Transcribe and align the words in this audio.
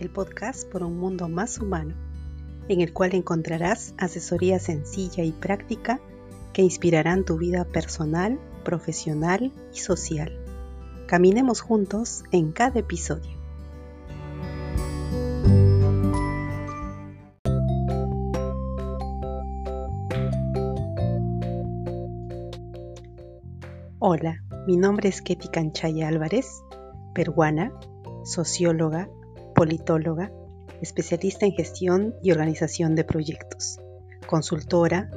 El 0.00 0.08
podcast 0.08 0.66
por 0.70 0.82
un 0.82 0.96
mundo 0.96 1.28
más 1.28 1.58
humano, 1.58 1.94
en 2.68 2.80
el 2.80 2.94
cual 2.94 3.14
encontrarás 3.14 3.92
asesoría 3.98 4.58
sencilla 4.58 5.24
y 5.24 5.32
práctica 5.32 6.00
que 6.54 6.62
inspirarán 6.62 7.26
tu 7.26 7.36
vida 7.36 7.66
personal, 7.66 8.38
profesional 8.64 9.52
y 9.74 9.78
social. 9.78 10.32
Caminemos 11.06 11.60
juntos 11.60 12.24
en 12.32 12.52
cada 12.52 12.80
episodio. 12.80 13.38
Hola, 23.98 24.42
mi 24.66 24.78
nombre 24.78 25.10
es 25.10 25.20
Ketty 25.20 25.48
Canchaya 25.48 26.08
Álvarez, 26.08 26.62
peruana, 27.12 27.70
socióloga, 28.24 29.08
politóloga, 29.54 30.32
especialista 30.80 31.46
en 31.46 31.52
gestión 31.52 32.14
y 32.22 32.32
organización 32.32 32.94
de 32.94 33.04
proyectos, 33.04 33.80
consultora, 34.26 35.10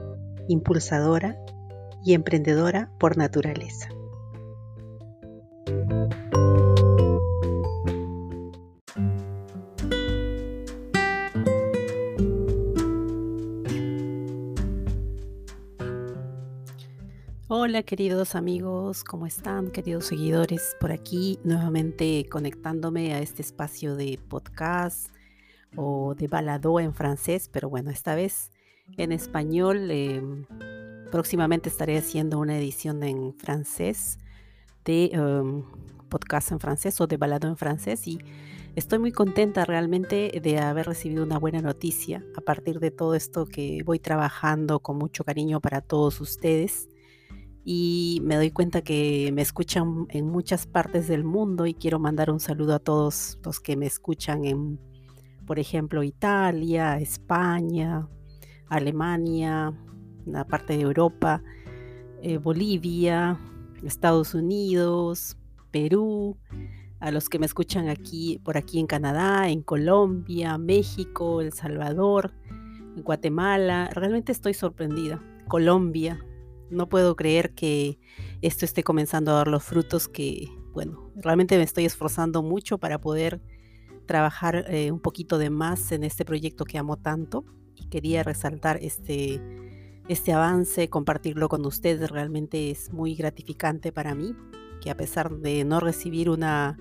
impulsadora 0.48 1.38
y 2.04 2.14
emprendedora 2.14 2.92
por 3.00 3.18
naturaleza. 3.18 3.90
Hola 17.74 17.82
queridos 17.82 18.36
amigos, 18.36 19.04
¿cómo 19.04 19.26
están? 19.26 19.72
Queridos 19.72 20.06
seguidores, 20.06 20.78
por 20.80 20.92
aquí 20.92 21.40
nuevamente 21.44 22.24
conectándome 22.30 23.16
a 23.16 23.20
este 23.20 23.42
espacio 23.42 23.96
de 23.96 24.20
podcast 24.30 25.08
o 25.76 26.14
de 26.14 26.28
balado 26.28 26.80
en 26.80 26.94
francés, 26.94 27.50
pero 27.52 27.72
bueno, 27.72 27.90
esta 27.90 28.14
vez 28.14 28.52
en 28.96 29.12
español. 29.12 29.90
Em, 29.90 30.46
próximamente 31.12 31.68
estaré 31.68 31.98
haciendo 31.98 32.38
una 32.38 32.60
edición 32.60 33.02
en 33.02 33.34
francés 33.40 34.20
de 34.86 35.06
em, 35.06 35.64
podcast 36.10 36.52
en 36.52 36.60
francés 36.60 37.02
o 37.02 37.08
de 37.08 37.18
balado 37.18 37.48
en 37.48 37.58
francés 37.58 38.08
y 38.08 38.20
estoy 38.76 39.00
muy 39.00 39.12
contenta 39.12 39.66
realmente 39.66 40.40
de 40.44 40.60
haber 40.60 40.86
recibido 40.86 41.24
una 41.24 41.40
buena 41.40 41.60
noticia 41.60 42.24
a 42.38 42.42
partir 42.42 42.80
de 42.80 42.92
todo 42.92 43.16
esto 43.16 43.48
que 43.48 43.82
voy 43.84 43.98
trabajando 43.98 44.80
con 44.80 45.00
mucho 45.00 45.24
cariño 45.24 45.60
para 45.60 45.82
todos 45.82 46.22
ustedes 46.22 46.88
y 47.66 48.20
me 48.24 48.36
doy 48.36 48.52
cuenta 48.52 48.82
que 48.82 49.32
me 49.34 49.42
escuchan 49.42 50.06
en 50.10 50.28
muchas 50.28 50.68
partes 50.68 51.08
del 51.08 51.24
mundo 51.24 51.66
y 51.66 51.74
quiero 51.74 52.00
mandar 52.00 52.30
un 52.30 52.40
saludo 52.40 52.76
a 52.76 52.80
todos 52.80 53.40
los 53.44 53.60
que 53.60 53.78
me 53.78 53.86
escuchan 53.86 54.44
en, 54.44 54.80
por 55.46 55.60
ejemplo, 55.60 56.04
Italia, 56.04 56.98
España, 57.00 58.08
Alemania, 58.68 59.74
una 60.26 60.46
parte 60.46 60.74
de 60.74 60.82
Europa, 60.82 61.42
eh, 62.22 62.38
Bolivia, 62.38 63.40
Estados 63.84 64.34
Unidos, 64.34 65.38
Perú, 65.72 66.38
a 67.00 67.12
los 67.12 67.30
que 67.30 67.40
me 67.40 67.46
escuchan 67.46 67.90
aquí, 67.90 68.40
por 68.44 68.58
aquí 68.58 68.80
en 68.80 68.88
Canadá, 68.88 69.50
en 69.50 69.62
Colombia, 69.62 70.58
México, 70.58 71.42
El 71.42 71.54
Salvador, 71.54 72.34
Guatemala. 72.96 73.90
Realmente 73.94 74.32
estoy 74.32 74.54
sorprendida. 74.54 75.22
Colombia, 75.50 76.26
no 76.74 76.90
puedo 76.90 77.16
creer 77.16 77.54
que 77.54 78.00
esto 78.42 78.66
esté 78.66 78.84
comenzando 78.84 79.32
a 79.32 79.36
dar 79.36 79.48
los 79.48 79.64
frutos 79.64 80.08
que, 80.08 80.48
bueno, 80.72 81.12
realmente 81.16 81.58
me 81.58 81.64
estoy 81.64 81.86
esforzando 81.86 82.44
mucho 82.44 82.78
para 82.78 83.00
poder 83.00 83.42
trabajar 84.06 84.66
eh, 84.68 84.92
un 84.92 85.00
poquito 85.00 85.38
de 85.38 85.50
más 85.50 85.92
en 85.92 86.04
este 86.04 86.26
proyecto 86.26 86.66
que 86.66 86.78
amo 86.78 86.98
tanto 86.98 87.46
y 87.76 87.88
quería 87.88 88.24
resaltar 88.24 88.78
este, 88.82 89.42
este 90.08 90.34
avance, 90.34 90.90
compartirlo 90.90 91.50
con 91.50 91.66
ustedes. 91.66 92.10
Realmente 92.10 92.72
es 92.72 92.92
muy 92.92 93.16
gratificante 93.16 93.92
para 93.92 94.16
mí 94.16 94.36
que 94.82 94.90
a 94.90 94.98
pesar 94.98 95.38
de 95.38 95.64
no 95.64 95.80
recibir 95.80 96.30
una, 96.30 96.78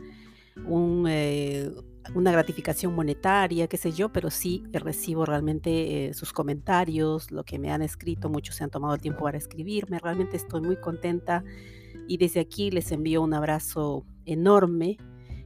eh, 1.09 1.71
una 2.15 2.33
gratificación 2.33 2.95
monetaria, 2.95 3.69
qué 3.69 3.77
sé 3.77 3.93
yo, 3.93 4.13
pero 4.13 4.31
sí 4.31 4.65
recibo 4.73 5.25
realmente 5.25 6.09
eh, 6.09 6.15
sus 6.15 6.33
comentarios, 6.33 7.31
lo 7.31 7.45
que 7.45 7.59
me 7.59 7.71
han 7.71 7.83
escrito, 7.83 8.29
muchos 8.29 8.57
se 8.57 8.65
han 8.65 8.71
tomado 8.71 8.95
el 8.95 9.01
tiempo 9.01 9.25
para 9.25 9.39
escribirme, 9.39 9.99
realmente 9.99 10.37
estoy 10.37 10.61
muy 10.61 10.77
contenta 10.77 11.45
y 12.09 12.17
desde 12.17 12.41
aquí 12.41 12.71
les 12.71 12.93
envío 12.93 13.23
un 13.23 13.35
abrazo 13.35 14.05
enorme 14.25 14.99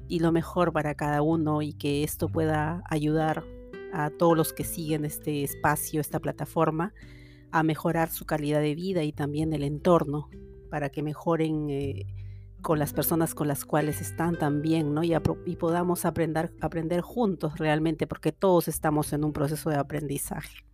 y 0.09 0.21
lo 0.21 0.33
mejor 0.33 0.73
para 0.73 0.95
cada 0.95 1.23
uno 1.23 1.63
y 1.63 1.73
que 1.73 2.03
esto 2.03 2.29
pueda 2.29 2.83
ayudar 2.89 3.45
a 3.93 4.11
todos 4.11 4.37
los 4.37 4.53
que 4.53 4.65
siguen 4.65 5.05
este 5.05 5.43
espacio, 5.43 6.01
esta 6.01 6.21
plataforma, 6.21 6.93
a 7.51 7.63
mejorar 7.63 8.11
su 8.11 8.27
calidad 8.27 8.61
de 8.61 8.75
vida 8.75 9.03
y 9.03 9.13
también 9.13 9.53
el 9.53 9.63
entorno 9.63 10.29
para 10.71 10.91
que 10.91 11.03
mejoren 11.03 11.71
eh, 11.71 12.07
con 12.63 12.79
las 12.79 12.93
personas 12.93 13.35
con 13.35 13.49
las 13.49 13.65
cuales 13.65 14.01
están 14.01 14.37
también, 14.37 14.95
¿no? 14.95 15.05
Y, 15.05 15.15
y 15.45 15.57
podamos 15.57 16.05
aprender, 16.05 16.53
aprender 16.61 17.01
juntos 17.01 17.59
realmente, 17.59 18.07
porque 18.07 18.33
todos 18.33 18.69
estamos 18.69 19.13
en 19.13 19.25
un 19.25 19.33
proceso 19.33 19.71
de 19.71 19.77
aprendizaje. 19.77 20.65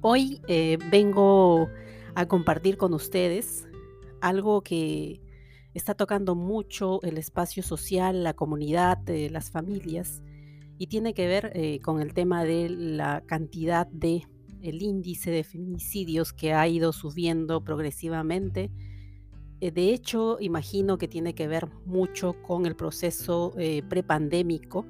Hoy 0.00 0.40
eh, 0.46 0.78
vengo 0.90 1.68
a 2.14 2.26
compartir 2.26 2.76
con 2.76 2.94
ustedes 2.94 3.66
algo 4.20 4.62
que 4.62 5.20
está 5.74 5.94
tocando 5.94 6.34
mucho 6.34 7.02
el 7.02 7.18
espacio 7.18 7.62
social, 7.62 8.22
la 8.22 8.34
comunidad, 8.34 8.98
las 9.06 9.50
familias, 9.50 10.22
y 10.78 10.86
tiene 10.86 11.12
que 11.12 11.26
ver 11.26 11.52
eh, 11.54 11.80
con 11.80 12.00
el 12.00 12.14
tema 12.14 12.44
de 12.44 12.68
la 12.68 13.22
cantidad 13.26 13.86
de 13.88 14.26
el 14.62 14.82
índice 14.82 15.30
de 15.30 15.44
feminicidios 15.44 16.32
que 16.32 16.52
ha 16.52 16.66
ido 16.66 16.92
subiendo 16.92 17.62
progresivamente 17.62 18.64
eh, 18.64 18.70
de 19.60 19.94
hecho, 19.94 20.36
imagino 20.40 20.98
que 20.98 21.08
tiene 21.08 21.34
que 21.34 21.48
ver 21.48 21.68
mucho 21.86 22.36
con 22.42 22.66
el 22.66 22.76
proceso 22.76 23.54
eh, 23.56 23.82
prepandémico, 23.88 24.86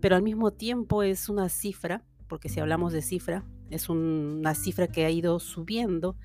pero 0.00 0.16
al 0.16 0.22
mismo 0.22 0.52
tiempo 0.52 1.04
es 1.04 1.28
una 1.28 1.48
cifra, 1.48 2.02
porque 2.26 2.48
si 2.48 2.58
hablamos 2.58 2.92
de 2.92 3.02
cifra, 3.02 3.44
es 3.70 3.88
una 3.88 4.54
cifra 4.54 4.88
que 4.88 5.04
ha 5.04 5.10
ido 5.10 5.38
subiendo, 5.38 6.16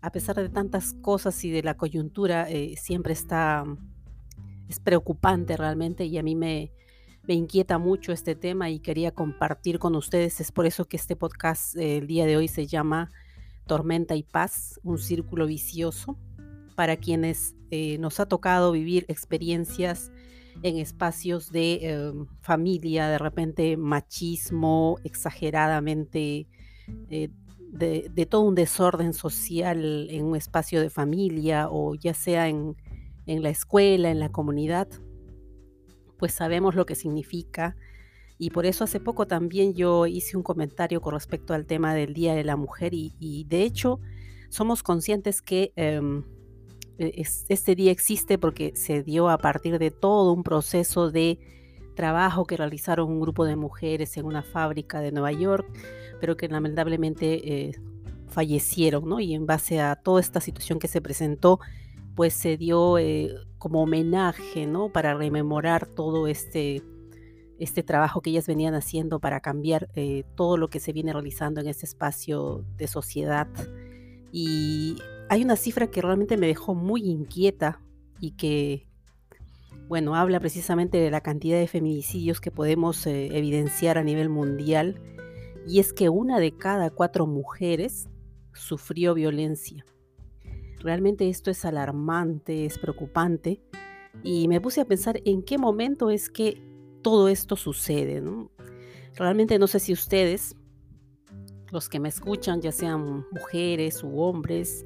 a 0.00 0.10
pesar 0.10 0.34
de 0.36 0.48
tantas 0.48 0.94
cosas 0.94 1.44
y 1.44 1.50
de 1.50 1.62
la 1.62 1.76
coyuntura, 1.76 2.50
eh, 2.50 2.74
siempre 2.76 3.12
está, 3.12 3.64
es 4.68 4.80
preocupante 4.80 5.56
realmente 5.56 6.04
y 6.06 6.18
a 6.18 6.24
mí 6.24 6.34
me, 6.34 6.72
me 7.22 7.34
inquieta 7.34 7.78
mucho 7.78 8.10
este 8.10 8.34
tema 8.34 8.68
y 8.68 8.80
quería 8.80 9.12
compartir 9.12 9.78
con 9.78 9.94
ustedes. 9.94 10.40
Es 10.40 10.50
por 10.50 10.66
eso 10.66 10.86
que 10.86 10.96
este 10.96 11.14
podcast 11.14 11.76
el 11.76 12.08
día 12.08 12.26
de 12.26 12.36
hoy 12.36 12.48
se 12.48 12.66
llama 12.66 13.10
Tormenta 13.68 14.16
y 14.16 14.24
Paz, 14.24 14.80
un 14.82 14.98
círculo 14.98 15.46
vicioso 15.46 16.18
para 16.72 16.96
quienes 16.96 17.54
eh, 17.70 17.98
nos 17.98 18.20
ha 18.20 18.26
tocado 18.26 18.72
vivir 18.72 19.04
experiencias 19.08 20.10
en 20.62 20.78
espacios 20.78 21.50
de 21.50 21.90
em, 21.90 22.26
familia, 22.40 23.08
de 23.08 23.18
repente 23.18 23.76
machismo 23.76 24.98
exageradamente, 25.04 26.46
eh, 27.08 27.30
de, 27.70 28.26
todo 28.26 28.42
un 28.42 28.54
desorden 28.54 29.14
social 29.14 30.08
en 30.10 30.26
un 30.26 30.36
espacio 30.36 30.80
de 30.80 30.90
familia 30.90 31.68
o 31.70 31.94
ya 31.94 32.12
sea 32.12 32.48
en, 32.48 32.76
en 33.26 33.42
la 33.42 33.48
escuela, 33.48 34.10
en 34.10 34.20
la 34.20 34.30
comunidad, 34.30 34.88
pues 36.18 36.34
sabemos 36.34 36.74
lo 36.74 36.86
que 36.86 36.94
significa. 36.94 37.76
Y 38.38 38.50
por 38.50 38.66
eso 38.66 38.84
hace 38.84 39.00
poco 39.00 39.26
también 39.26 39.74
yo 39.74 40.06
hice 40.06 40.36
un 40.36 40.42
comentario 40.42 41.00
con 41.00 41.14
respecto 41.14 41.54
al 41.54 41.66
tema 41.66 41.94
del 41.94 42.12
Día 42.12 42.34
de 42.34 42.44
la 42.44 42.56
Mujer 42.56 42.92
y, 42.92 43.44
de 43.48 43.62
hecho 43.62 44.00
somos 44.48 44.82
conscientes 44.82 45.40
que 45.40 45.72
em, 45.76 46.24
este 46.98 47.74
día 47.74 47.90
existe 47.90 48.38
porque 48.38 48.72
se 48.76 49.02
dio 49.02 49.28
a 49.30 49.38
partir 49.38 49.78
de 49.78 49.90
todo 49.90 50.32
un 50.32 50.42
proceso 50.42 51.10
de 51.10 51.38
trabajo 51.94 52.44
que 52.46 52.56
realizaron 52.56 53.10
un 53.10 53.20
grupo 53.20 53.44
de 53.44 53.56
mujeres 53.56 54.16
en 54.16 54.26
una 54.26 54.42
fábrica 54.42 55.00
de 55.00 55.12
Nueva 55.12 55.32
York, 55.32 55.66
pero 56.20 56.36
que 56.36 56.48
lamentablemente 56.48 57.68
eh, 57.68 57.72
fallecieron, 58.28 59.08
¿no? 59.08 59.20
Y 59.20 59.34
en 59.34 59.46
base 59.46 59.80
a 59.80 59.96
toda 59.96 60.20
esta 60.20 60.40
situación 60.40 60.78
que 60.78 60.88
se 60.88 61.00
presentó, 61.00 61.60
pues 62.14 62.34
se 62.34 62.56
dio 62.56 62.98
eh, 62.98 63.34
como 63.58 63.82
homenaje, 63.82 64.66
¿no? 64.66 64.90
Para 64.90 65.14
rememorar 65.14 65.86
todo 65.86 66.26
este, 66.26 66.82
este 67.58 67.82
trabajo 67.82 68.20
que 68.20 68.30
ellas 68.30 68.46
venían 68.46 68.74
haciendo 68.74 69.20
para 69.20 69.40
cambiar 69.40 69.88
eh, 69.94 70.24
todo 70.34 70.56
lo 70.56 70.68
que 70.68 70.80
se 70.80 70.92
viene 70.92 71.12
realizando 71.12 71.60
en 71.60 71.68
este 71.68 71.86
espacio 71.86 72.64
de 72.76 72.88
sociedad. 72.88 73.48
Y 74.32 74.96
hay 75.32 75.44
una 75.44 75.56
cifra 75.56 75.86
que 75.86 76.02
realmente 76.02 76.36
me 76.36 76.46
dejó 76.46 76.74
muy 76.74 77.08
inquieta 77.08 77.80
y 78.20 78.32
que, 78.32 78.86
bueno, 79.88 80.14
habla 80.14 80.40
precisamente 80.40 80.98
de 80.98 81.10
la 81.10 81.22
cantidad 81.22 81.58
de 81.58 81.68
feminicidios 81.68 82.38
que 82.38 82.50
podemos 82.50 83.06
eh, 83.06 83.34
evidenciar 83.34 83.96
a 83.96 84.04
nivel 84.04 84.28
mundial, 84.28 85.00
y 85.66 85.80
es 85.80 85.94
que 85.94 86.10
una 86.10 86.38
de 86.38 86.54
cada 86.54 86.90
cuatro 86.90 87.26
mujeres 87.26 88.10
sufrió 88.52 89.14
violencia. 89.14 89.86
Realmente 90.80 91.30
esto 91.30 91.50
es 91.50 91.64
alarmante, 91.64 92.66
es 92.66 92.78
preocupante, 92.78 93.62
y 94.22 94.48
me 94.48 94.60
puse 94.60 94.82
a 94.82 94.84
pensar 94.84 95.18
en 95.24 95.42
qué 95.42 95.56
momento 95.56 96.10
es 96.10 96.28
que 96.28 96.62
todo 97.00 97.28
esto 97.28 97.56
sucede. 97.56 98.22
Realmente 99.16 99.58
no 99.58 99.66
sé 99.66 99.80
si 99.80 99.94
ustedes, 99.94 100.54
los 101.70 101.88
que 101.88 102.00
me 102.00 102.10
escuchan, 102.10 102.60
ya 102.60 102.70
sean 102.70 103.24
mujeres 103.30 104.04
u 104.04 104.20
hombres, 104.20 104.84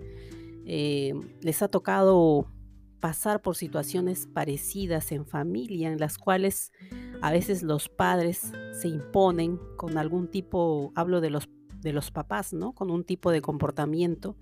eh, 0.67 1.15
les 1.43 1.63
ha 1.63 1.69
tocado 1.69 2.51
pasar 3.01 3.41
por 3.41 3.55
situaciones 3.55 4.27
parecidas 4.27 5.13
en 5.13 5.27
familia, 5.27 5.93
en 5.93 5.99
las 5.99 6.19
cuales 6.19 6.73
a 7.23 7.31
veces 7.31 7.63
los 7.63 7.89
padres 7.89 8.53
se 8.73 8.89
imponen 8.89 9.61
con 9.77 9.97
algún 9.97 10.29
tipo, 10.29 10.93
hablo 10.97 11.21
de 11.21 11.31
los, 11.31 11.49
de 11.83 11.93
los 11.93 12.11
papás, 12.11 12.53
¿no? 12.53 12.73
Con 12.73 12.91
un 12.91 13.05
tipo 13.05 13.31
de 13.31 13.43
comportamiento 13.43 14.37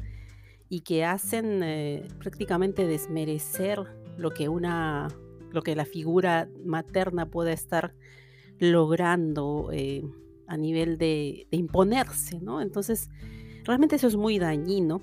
y 0.71 0.81
que 0.81 1.05
hacen 1.05 1.63
eh, 1.63 2.09
prácticamente 2.19 2.87
desmerecer 2.87 3.81
lo 4.17 4.31
que 4.31 4.49
una, 4.49 5.09
lo 5.51 5.61
que 5.61 5.77
la 5.77 5.85
figura 5.85 6.49
materna 6.65 7.27
pueda 7.27 7.53
estar 7.53 7.95
logrando 8.59 9.69
eh, 9.73 10.03
a 10.47 10.57
nivel 10.57 10.97
de, 10.97 11.47
de, 11.51 11.57
imponerse, 11.59 12.41
¿no? 12.41 12.63
Entonces, 12.63 13.11
realmente 13.65 13.97
eso 13.97 14.07
es 14.07 14.17
muy 14.17 14.39
dañino 14.39 15.03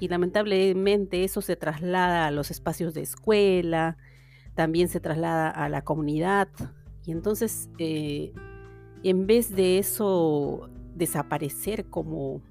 y 0.00 0.08
lamentablemente 0.08 1.22
eso 1.24 1.42
se 1.42 1.56
traslada 1.56 2.26
a 2.26 2.30
los 2.30 2.50
espacios 2.50 2.94
de 2.94 3.02
escuela, 3.02 3.98
también 4.54 4.88
se 4.88 4.98
traslada 4.98 5.50
a 5.50 5.68
la 5.68 5.82
comunidad. 5.82 6.48
Y 7.04 7.12
entonces 7.12 7.68
eh, 7.78 8.32
en 9.04 9.26
vez 9.26 9.54
de 9.54 9.78
eso 9.78 10.70
desaparecer 10.94 11.84
como 11.86 12.42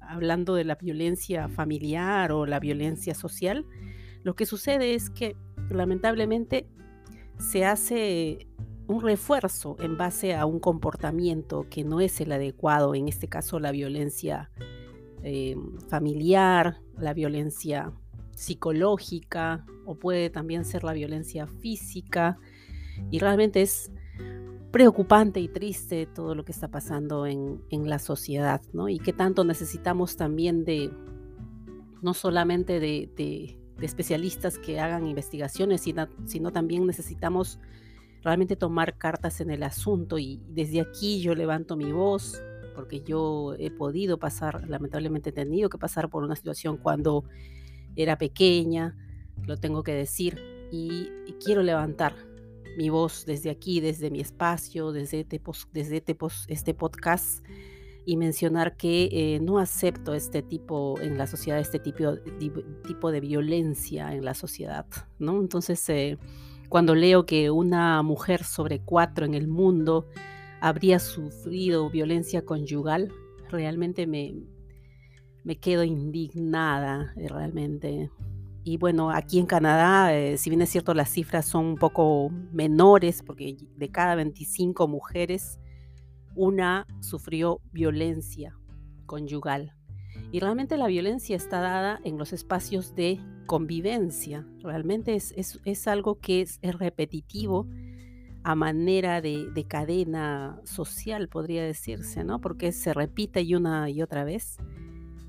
hablando 0.00 0.54
de 0.54 0.64
la 0.64 0.76
violencia 0.76 1.48
familiar 1.48 2.32
o 2.32 2.46
la 2.46 2.60
violencia 2.60 3.14
social, 3.14 3.66
lo 4.22 4.34
que 4.34 4.46
sucede 4.46 4.94
es 4.94 5.10
que 5.10 5.36
lamentablemente 5.70 6.68
se 7.38 7.64
hace 7.64 8.46
un 8.86 9.02
refuerzo 9.02 9.76
en 9.80 9.96
base 9.96 10.34
a 10.34 10.46
un 10.46 10.60
comportamiento 10.60 11.66
que 11.68 11.82
no 11.82 12.00
es 12.00 12.20
el 12.20 12.30
adecuado, 12.30 12.94
en 12.94 13.08
este 13.08 13.26
caso 13.26 13.58
la 13.58 13.72
violencia 13.72 14.50
eh, 15.22 15.56
familiar, 15.88 16.80
la 16.98 17.14
violencia 17.14 17.92
psicológica 18.34 19.64
o 19.84 19.94
puede 19.94 20.30
también 20.30 20.64
ser 20.64 20.84
la 20.84 20.92
violencia 20.92 21.46
física. 21.46 22.38
Y 23.10 23.18
realmente 23.18 23.62
es 23.62 23.90
preocupante 24.72 25.38
y 25.38 25.48
triste 25.48 26.06
todo 26.06 26.34
lo 26.34 26.44
que 26.44 26.52
está 26.52 26.68
pasando 26.68 27.26
en, 27.26 27.60
la 27.70 27.98
sociedad, 27.98 28.62
¿no? 28.72 28.88
Y 28.88 28.98
que 28.98 29.12
tanto 29.12 29.44
necesitamos 29.44 30.16
también 30.16 30.64
de, 30.64 30.90
no 32.00 32.14
solamente 32.14 32.80
de, 32.80 33.58
especialistas 33.80 34.58
que 34.58 34.80
hagan 34.80 35.06
investigaciones, 35.06 35.82
sino, 35.82 36.52
también 36.52 36.86
necesitamos 36.86 37.58
realmente 38.22 38.54
tomar 38.56 38.96
cartas 38.96 39.40
en 39.40 39.50
el 39.50 39.62
asunto. 39.62 40.18
Y 40.18 40.40
desde 40.48 40.80
aquí 40.80 41.20
yo 41.20 41.34
levanto 41.34 41.76
mi 41.76 41.92
voz 41.92 42.40
porque 42.74 43.02
yo 43.02 43.54
he 43.58 43.70
podido 43.70 44.18
pasar, 44.18 44.68
lamentablemente 44.68 45.30
he 45.30 45.32
tenido 45.32 45.68
que 45.68 45.78
pasar 45.78 46.08
por 46.08 46.24
una 46.24 46.36
situación 46.36 46.76
cuando 46.76 47.24
era 47.96 48.18
pequeña, 48.18 48.96
lo 49.46 49.56
tengo 49.56 49.82
que 49.82 49.94
decir, 49.94 50.40
y, 50.70 51.10
quiero 51.44 51.62
levantar 51.62 52.14
mi 52.78 52.88
voz 52.88 53.24
desde 53.26 53.50
aquí, 53.50 53.80
desde 53.80 54.10
mi 54.10 54.20
espacio, 54.20 54.92
desde, 54.92 55.20
este, 55.20 55.40
desde 55.72 55.96
este, 55.96 56.16
este 56.48 56.74
podcast 56.74 57.44
y 58.06 58.16
mencionar 58.16 58.76
que 58.76 59.08
eh, 59.12 59.40
no 59.40 59.58
acepto 59.58 60.14
este 60.14 60.42
tipo 60.42 60.98
en 61.00 61.18
la 61.18 61.26
sociedad, 61.26 61.58
este 61.58 61.78
tipo, 61.78 62.16
tipo 62.86 63.10
de 63.12 63.20
violencia 63.20 64.14
en 64.14 64.24
la 64.24 64.34
sociedad, 64.34 64.86
¿no? 65.18 65.40
Entonces, 65.40 65.88
eh, 65.88 66.18
cuando 66.68 66.94
leo 66.94 67.26
que 67.26 67.50
una 67.50 68.02
mujer 68.02 68.44
sobre 68.44 68.80
cuatro 68.80 69.26
en 69.26 69.34
el 69.34 69.46
mundo 69.46 70.06
habría 70.62 71.00
sufrido 71.00 71.90
violencia 71.90 72.44
conyugal, 72.44 73.12
realmente 73.50 74.06
me, 74.06 74.32
me 75.42 75.56
quedo 75.58 75.82
indignada, 75.82 77.12
eh, 77.16 77.26
realmente. 77.26 78.12
Y 78.62 78.76
bueno, 78.76 79.10
aquí 79.10 79.40
en 79.40 79.46
Canadá, 79.46 80.16
eh, 80.16 80.38
si 80.38 80.50
bien 80.50 80.62
es 80.62 80.70
cierto, 80.70 80.94
las 80.94 81.10
cifras 81.10 81.46
son 81.46 81.66
un 81.66 81.74
poco 81.74 82.30
menores, 82.52 83.24
porque 83.24 83.56
de 83.76 83.88
cada 83.90 84.14
25 84.14 84.86
mujeres, 84.86 85.58
una 86.36 86.86
sufrió 87.00 87.60
violencia 87.72 88.56
conyugal. 89.06 89.74
Y 90.30 90.38
realmente 90.38 90.76
la 90.76 90.86
violencia 90.86 91.34
está 91.34 91.60
dada 91.60 92.00
en 92.04 92.18
los 92.18 92.32
espacios 92.32 92.94
de 92.94 93.18
convivencia. 93.46 94.46
Realmente 94.60 95.16
es, 95.16 95.34
es, 95.64 95.88
algo 95.88 96.20
que 96.20 96.40
es, 96.40 96.60
es 96.62 96.78
repetitivo 96.78 97.66
a 98.44 98.54
manera 98.54 99.20
de, 99.20 99.66
cadena 99.68 100.60
social, 100.64 101.28
podría 101.28 101.62
decirse, 101.64 102.24
¿no? 102.24 102.40
Porque 102.40 102.72
se 102.72 102.92
repite 102.92 103.42
y 103.42 103.54
una 103.54 103.88
y 103.88 104.02
otra 104.02 104.24
vez. 104.24 104.56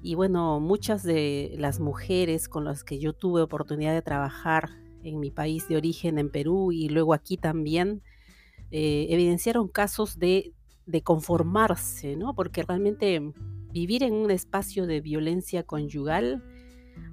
Y 0.01 0.15
bueno, 0.15 0.60
muchas 0.60 1.04
de 1.04 1.56
las 1.57 1.80
mujeres 1.80 2.50
con 2.50 2.65
las 2.65 2.83
que 2.83 3.00
yo 3.00 3.13
tuve 3.13 3.42
oportunidad 3.42 3.94
de 3.94 4.01
trabajar 4.01 4.69
en 5.04 5.19
mi 5.19 5.31
país 5.31 5.68
de 5.68 5.77
origen, 5.77 6.18
en 6.18 6.30
Perú, 6.30 6.71
y 6.71 6.89
luego 6.89 7.13
aquí 7.13 7.38
también, 7.38 8.01
eh, 8.71 9.07
evidenciaron 9.10 9.68
casos 9.68 10.18
de, 10.18 10.54
de 10.86 11.01
conformarse, 11.04 12.15
¿no? 12.15 12.33
Porque 12.33 12.63
realmente 12.63 13.21
vivir 13.71 14.04
en 14.04 14.13
un 14.13 14.31
espacio 14.31 14.88
de 14.88 15.01
violencia 15.01 15.63
conyugal, 15.63 16.44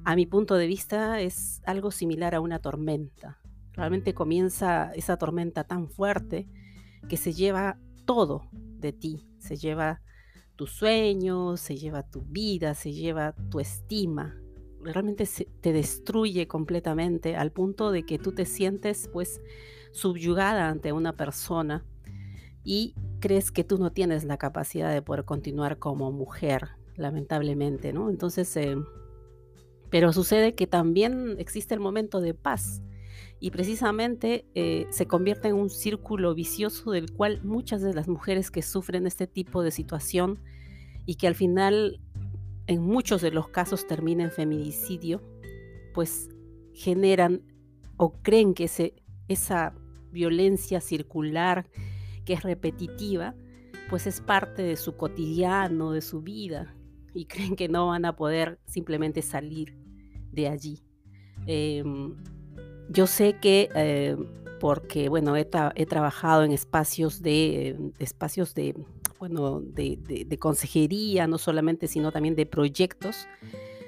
a 0.05 0.17
mi 0.17 0.27
punto 0.27 0.55
de 0.55 0.67
vista, 0.67 1.21
es 1.21 1.61
algo 1.67 1.91
similar 1.91 2.35
a 2.35 2.41
una 2.41 2.59
tormenta. 2.59 3.40
Realmente 3.81 4.13
comienza 4.13 4.93
esa 4.93 5.17
tormenta 5.17 5.65
tan 5.65 5.89
fuerte 5.89 6.47
que 7.09 7.17
se 7.17 7.33
lleva 7.33 7.79
todo 8.05 8.43
de 8.53 8.93
ti, 8.93 9.27
se 9.39 9.57
lleva 9.57 10.03
tus 10.55 10.73
sueños, 10.73 11.61
se 11.61 11.79
lleva 11.79 12.03
tu 12.03 12.21
vida, 12.21 12.75
se 12.75 12.93
lleva 12.93 13.35
tu 13.51 13.59
estima. 13.59 14.37
Realmente 14.83 15.27
te 15.63 15.73
destruye 15.73 16.47
completamente 16.47 17.37
al 17.37 17.53
punto 17.53 17.91
de 17.91 18.05
que 18.05 18.19
tú 18.19 18.33
te 18.33 18.45
sientes 18.45 19.09
pues 19.15 19.41
subyugada 19.93 20.69
ante 20.69 20.93
una 20.93 21.17
persona 21.17 21.83
y 22.63 22.95
crees 23.19 23.51
que 23.51 23.65
tú 23.65 23.79
no 23.79 23.93
tienes 23.93 24.25
la 24.25 24.37
capacidad 24.37 24.93
de 24.93 25.01
poder 25.01 25.25
continuar 25.25 25.79
como 25.79 26.13
mujer, 26.13 26.69
lamentablemente, 26.97 27.95
¿no? 27.95 28.11
Entonces, 28.11 28.55
eh, 28.59 28.77
pero 29.89 30.13
sucede 30.13 30.55
que 30.55 30.67
también 30.67 31.37
existe 31.39 31.73
el 31.73 31.81
momento 31.81 32.21
de 32.21 32.35
paz 32.35 32.83
y 33.41 33.51
precisamente 33.51 34.45
eh, 34.55 34.87
se 34.91 35.07
convierte 35.07 35.49
en 35.49 35.55
un 35.57 35.71
círculo 35.71 36.35
vicioso 36.35 36.91
del 36.91 37.11
cual 37.11 37.43
muchas 37.43 37.81
de 37.81 37.95
las 37.95 38.07
mujeres 38.07 38.51
que 38.51 38.63
sufren 38.63 39.07
este 39.07 39.27
tipo 39.27 39.63
de 39.63 39.71
situación 39.71 40.39
y 41.07 41.15
que 41.15 41.27
al 41.27 41.35
final 41.35 42.01
en 42.67 42.83
muchos 42.83 43.23
de 43.23 43.31
los 43.31 43.49
casos 43.49 43.87
termina 43.87 44.25
en 44.25 44.31
feminicidio, 44.31 45.23
pues 45.95 46.29
generan 46.75 47.43
o 47.97 48.13
creen 48.23 48.55
que 48.55 48.71
esa 49.29 49.75
violencia 50.13 50.81
circular 50.81 51.69
que 52.25 52.35
es 52.35 52.43
repetitiva, 52.43 53.35
pues 53.89 54.07
es 54.07 54.21
parte 54.21 54.63
de 54.63 54.77
su 54.77 54.97
cotidiano, 54.97 55.93
de 55.93 56.01
su 56.01 56.23
vida, 56.23 56.77
y 57.15 57.25
creen 57.27 57.57
que 57.57 57.69
no 57.69 57.89
van 57.89 58.05
a 58.05 58.15
poder 58.15 58.61
simplemente 58.67 59.23
salir 59.23 59.77
de 60.31 60.49
allí. 60.49 60.83
Em, 61.47 62.15
yo 62.91 63.07
sé 63.07 63.37
que, 63.41 63.69
eh, 63.75 64.17
porque, 64.59 65.09
bueno, 65.09 65.37
he, 65.37 65.45
trabajado 65.45 66.43
en 66.43 66.51
espacios 66.51 67.23
de, 67.23 67.93
espacios 67.99 68.53
de, 68.55 68.75
bueno, 69.19 69.61
de, 69.61 70.37
consejería, 70.39 71.27
no 71.27 71.39
solamente, 71.39 71.87
sino 71.87 72.11
también 72.11 72.35
de 72.35 72.47
proyectos. 72.47 73.29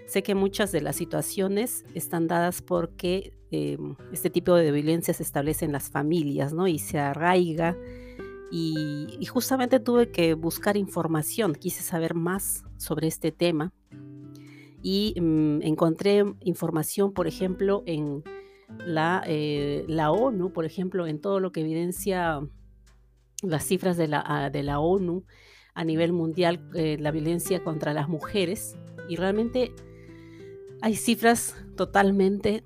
Sé 0.06 0.22
que 0.22 0.34
muchas 0.34 0.72
de 0.72 0.80
las 0.80 0.96
situaciones 0.96 1.84
están 1.94 2.28
dadas 2.28 2.62
porque 2.62 3.34
eh, 3.50 3.76
este 4.12 4.30
tipo 4.30 4.54
de 4.54 4.70
violencia 4.70 5.12
se 5.12 5.24
establece 5.24 5.64
en 5.64 5.72
las 5.72 5.90
familias, 5.90 6.54
¿no? 6.54 6.68
Y 6.68 6.78
se 6.78 6.98
arraiga. 6.98 7.76
Y, 8.50 9.18
justamente 9.26 9.80
tuve 9.80 10.10
que 10.10 10.34
buscar 10.34 10.76
información, 10.76 11.54
quise 11.54 11.82
saber 11.82 12.14
más 12.14 12.64
sobre 12.76 13.08
este 13.08 13.32
tema. 13.32 13.72
Y 14.82 15.14
mm, 15.20 15.62
encontré 15.62 16.24
información, 16.40 17.12
por 17.12 17.26
ejemplo, 17.26 17.82
en 17.86 18.22
la, 18.86 19.22
eh, 19.26 19.84
la 19.88 20.10
ONU, 20.10 20.52
por 20.52 20.64
ejemplo, 20.64 21.06
en 21.06 21.20
todo 21.20 21.40
lo 21.40 21.52
que 21.52 21.60
evidencia 21.60 22.40
las 23.42 23.64
cifras 23.64 23.96
de 23.96 24.08
la, 24.08 24.22
ah, 24.24 24.50
de 24.50 24.62
la 24.62 24.78
ONU 24.78 25.24
a 25.74 25.84
nivel 25.84 26.12
mundial, 26.12 26.68
eh, 26.74 26.96
la 26.98 27.10
violencia 27.10 27.62
contra 27.64 27.92
las 27.92 28.08
mujeres, 28.08 28.76
y 29.08 29.16
realmente 29.16 29.72
hay 30.80 30.96
cifras 30.96 31.56
totalmente 31.76 32.64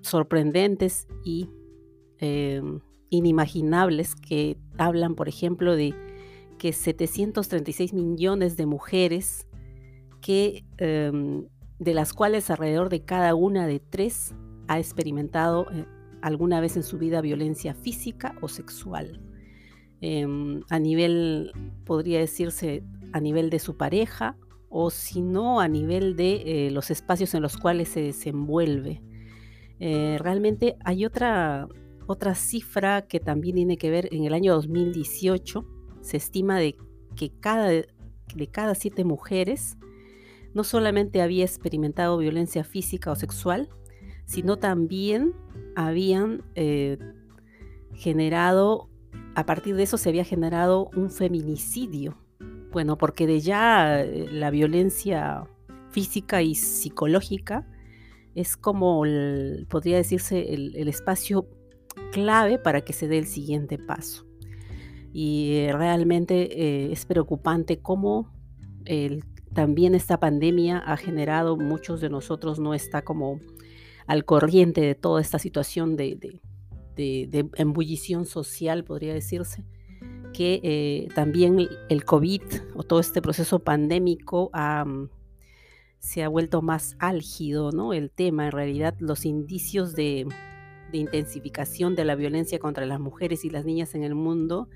sorprendentes 0.00 1.06
y 1.24 1.48
eh, 2.18 2.62
inimaginables 3.10 4.14
que 4.14 4.56
hablan, 4.78 5.14
por 5.14 5.28
ejemplo, 5.28 5.76
de 5.76 5.94
que 6.58 6.72
736 6.72 7.92
millones 7.92 8.56
de 8.56 8.66
mujeres 8.66 9.46
que 10.20 10.64
em, 10.78 11.46
de 11.78 11.94
las 11.94 12.12
cuales 12.12 12.50
alrededor 12.50 12.88
de 12.88 13.04
cada 13.04 13.34
una 13.34 13.66
de 13.66 13.80
tres 13.80 14.34
ha 14.68 14.78
experimentado 14.78 15.66
eh, 15.72 15.84
alguna 16.22 16.60
vez 16.60 16.76
en 16.76 16.82
su 16.82 16.98
vida 16.98 17.20
violencia 17.20 17.74
física 17.74 18.34
o 18.40 18.48
sexual. 18.48 19.20
em, 20.02 20.60
a 20.68 20.78
nivel, 20.78 21.52
podría 21.86 22.18
decirse, 22.20 22.84
a 23.12 23.20
nivel 23.20 23.48
de 23.48 23.58
su 23.58 23.78
pareja 23.78 24.36
o 24.68 24.90
si 24.90 25.22
no 25.22 25.60
a 25.60 25.68
nivel 25.68 26.16
de 26.16 26.66
eh, 26.66 26.70
los 26.70 26.90
espacios 26.90 27.34
en 27.34 27.40
los 27.42 27.56
cuales 27.56 27.88
se 27.88 28.02
desenvuelve. 28.02 29.02
Eh, 29.80 30.18
realmente 30.20 30.76
hay 30.84 31.06
otra, 31.06 31.66
otra 32.06 32.34
cifra 32.34 33.06
que 33.06 33.20
también 33.20 33.56
tiene 33.56 33.78
que 33.78 33.90
ver 33.90 34.08
en 34.12 34.24
el 34.24 34.34
año 34.34 34.52
2018. 34.54 35.64
Se 36.02 36.16
estima 36.18 36.58
de 36.58 36.76
que 37.14 37.30
cada, 37.40 37.68
de 37.68 38.46
cada 38.50 38.74
siete 38.74 39.04
mujeres 39.04 39.78
no 40.54 40.64
solamente 40.64 41.22
había 41.22 41.44
experimentado 41.44 42.18
violencia 42.18 42.64
física 42.64 43.10
o 43.10 43.16
sexual, 43.16 43.68
sino 44.26 44.58
también 44.58 45.32
habían 45.74 46.42
eh, 46.54 46.98
generado, 47.94 48.90
a 49.34 49.46
partir 49.46 49.76
de 49.76 49.84
eso 49.84 49.96
se 49.96 50.08
había 50.08 50.24
generado 50.24 50.90
un 50.96 51.10
feminicidio. 51.10 52.18
Bueno, 52.72 52.98
porque 52.98 53.26
de 53.26 53.40
ya 53.40 54.02
eh, 54.02 54.28
la 54.30 54.50
violencia 54.50 55.44
física 55.90 56.42
y 56.42 56.54
psicológica 56.54 57.66
es 58.34 58.56
como, 58.56 59.02
podría 59.68 59.96
decirse, 59.96 60.52
el, 60.52 60.88
espacio 60.88 61.48
clave 62.12 62.58
para 62.58 62.82
que 62.82 62.92
se 62.92 63.08
dé 63.08 63.16
el 63.16 63.26
siguiente 63.26 63.78
paso. 63.78 64.26
Y 65.12 65.54
eh, 65.54 65.72
realmente 65.72 66.92
es 66.92 67.06
preocupante 67.06 67.78
cómo 67.78 68.30
el 68.84 69.24
también 69.56 69.94
esta 69.94 70.20
pandemia 70.20 70.76
ha 70.76 70.98
generado, 70.98 71.56
muchos 71.56 72.02
de 72.02 72.10
nosotros 72.10 72.58
no 72.58 72.74
está 72.74 73.00
como 73.00 73.40
al 74.06 74.24
corriente 74.24 74.80
de 74.80 74.94
toda 74.94 75.20
esta 75.20 75.38
situación 75.38 75.96
de, 75.96 76.40
embullición 77.56 78.26
social, 78.26 78.84
podría 78.84 79.14
decirse, 79.14 79.64
que 80.32 80.60
eh, 80.62 81.08
también 81.14 81.68
el 81.88 82.04
COVID 82.04 82.42
o 82.74 82.82
todo 82.82 83.00
este 83.00 83.22
proceso 83.22 83.58
pandémico 83.58 84.50
se 85.98 86.22
ha 86.22 86.28
vuelto 86.28 86.62
más 86.62 86.96
álgido, 86.98 87.72
¿no? 87.72 87.92
El 87.92 88.10
tema, 88.10 88.46
en 88.46 88.52
realidad, 88.52 88.94
los 89.00 89.24
indicios 89.24 89.94
de, 89.94 90.26
de 90.92 90.98
intensificación 90.98 91.96
de 91.96 92.04
la 92.04 92.14
violencia 92.14 92.58
contra 92.58 92.86
las 92.86 93.00
mujeres 93.00 93.44
y 93.44 93.50
las 93.50 93.64
niñas 93.64 93.94
en 93.94 94.04
el 94.04 94.14
mundo 94.14 94.68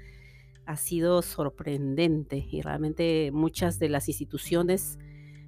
ha 0.67 0.77
sido 0.77 1.23
sorprendente 1.23 2.47
y 2.51 2.63
realmente 2.63 3.31
muchas 3.33 3.79
de 3.79 3.89
las 3.89 4.09
instituciones, 4.09 4.99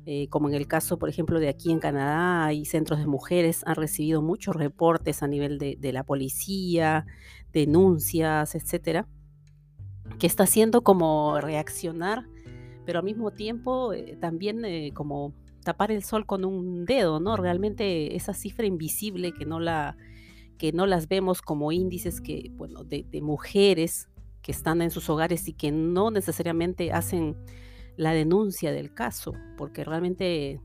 eh, 0.04 0.28
como 0.28 0.48
en 0.48 0.54
el 0.54 0.66
caso, 0.66 0.98
por 0.98 1.08
ejemplo, 1.08 1.38
de 1.38 1.48
aquí 1.48 1.70
en 1.70 1.78
Canadá, 1.78 2.44
hay 2.44 2.64
centros 2.64 2.98
de 2.98 3.06
mujeres, 3.06 3.62
han 3.66 3.76
recibido 3.76 4.20
muchos 4.20 4.56
reportes 4.56 5.22
a 5.22 5.28
nivel 5.28 5.58
de, 5.58 5.92
la 5.92 6.02
policía, 6.02 7.06
denuncias, 7.52 8.56
etcétera, 8.56 9.06
que 10.18 10.26
está 10.26 10.42
haciendo 10.42 10.82
como 10.82 11.40
reaccionar, 11.40 12.26
pero 12.84 12.98
al 12.98 13.04
mismo 13.04 13.30
tiempo 13.30 13.92
eh, 13.92 14.16
también 14.20 14.64
eh, 14.64 14.90
como 14.92 15.34
tapar 15.62 15.92
el 15.92 16.02
sol 16.02 16.26
con 16.26 16.44
un 16.44 16.84
dedo, 16.84 17.20
¿no? 17.20 17.36
Realmente 17.36 18.16
esa 18.16 18.34
cifra 18.34 18.66
invisible 18.66 19.32
que 19.32 19.46
no 19.46 19.60
la 19.60 19.96
que 20.58 20.72
no 20.72 20.86
las 20.86 21.08
vemos 21.08 21.42
como 21.42 21.72
índices 21.72 22.20
que, 22.20 22.50
bueno, 22.54 22.84
de, 22.84 23.04
de 23.10 23.20
mujeres 23.20 24.08
que 24.42 24.52
están 24.52 24.80
en 24.82 24.90
sus 24.90 25.08
hogares 25.10 25.48
y 25.48 25.54
que 25.54 25.72
no 25.72 26.10
necesariamente 26.10 26.92
hacen 26.92 27.36
la 27.96 28.12
denuncia 28.12 28.72
del 28.72 28.92
caso, 28.92 29.32
porque 29.56 29.84
realmente 29.84 30.60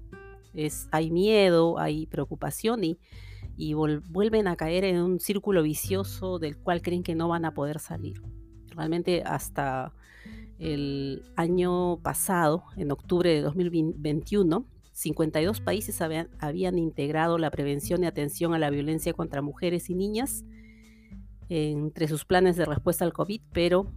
es, 0.54 0.88
hay 0.92 1.12
miedo, 1.12 1.80
hay 1.80 2.06
preocupación 2.08 2.84
y, 2.84 3.00
y 3.56 3.74
vuelven 3.74 4.48
a 4.48 4.56
caer 4.56 4.84
en 4.84 4.98
un 4.98 5.20
círculo 5.20 5.64
vicioso 5.64 6.40
del 6.40 6.58
cual 6.58 6.82
creen 6.82 7.04
que 7.04 7.16
no 7.16 7.28
van 7.28 7.46
a 7.46 7.54
poder 7.54 7.80
salir. 7.80 8.22
Realmente 8.76 9.24
hasta 9.26 9.94
el 10.60 11.24
año 11.36 12.00
pasado, 12.02 12.64
en 12.76 12.92
octubre 12.92 13.30
de 13.30 13.42
2021, 13.42 14.66
52 14.94 15.62
países 15.62 16.02
habían, 16.02 16.30
habían 16.40 16.80
integrado 16.80 17.38
la 17.38 17.52
prevención 17.52 18.04
y 18.04 18.08
atención 18.08 18.56
a 18.56 18.60
la 18.60 18.72
violencia 18.72 19.14
contra 19.14 19.44
mujeres 19.44 19.90
y 19.92 19.96
niñas 19.96 20.44
entre 21.50 22.08
sus 22.08 22.26
planes 22.26 22.56
de 22.56 22.66
respuesta 22.66 23.06
al 23.06 23.14
COVID, 23.14 23.42
pero 23.54 23.92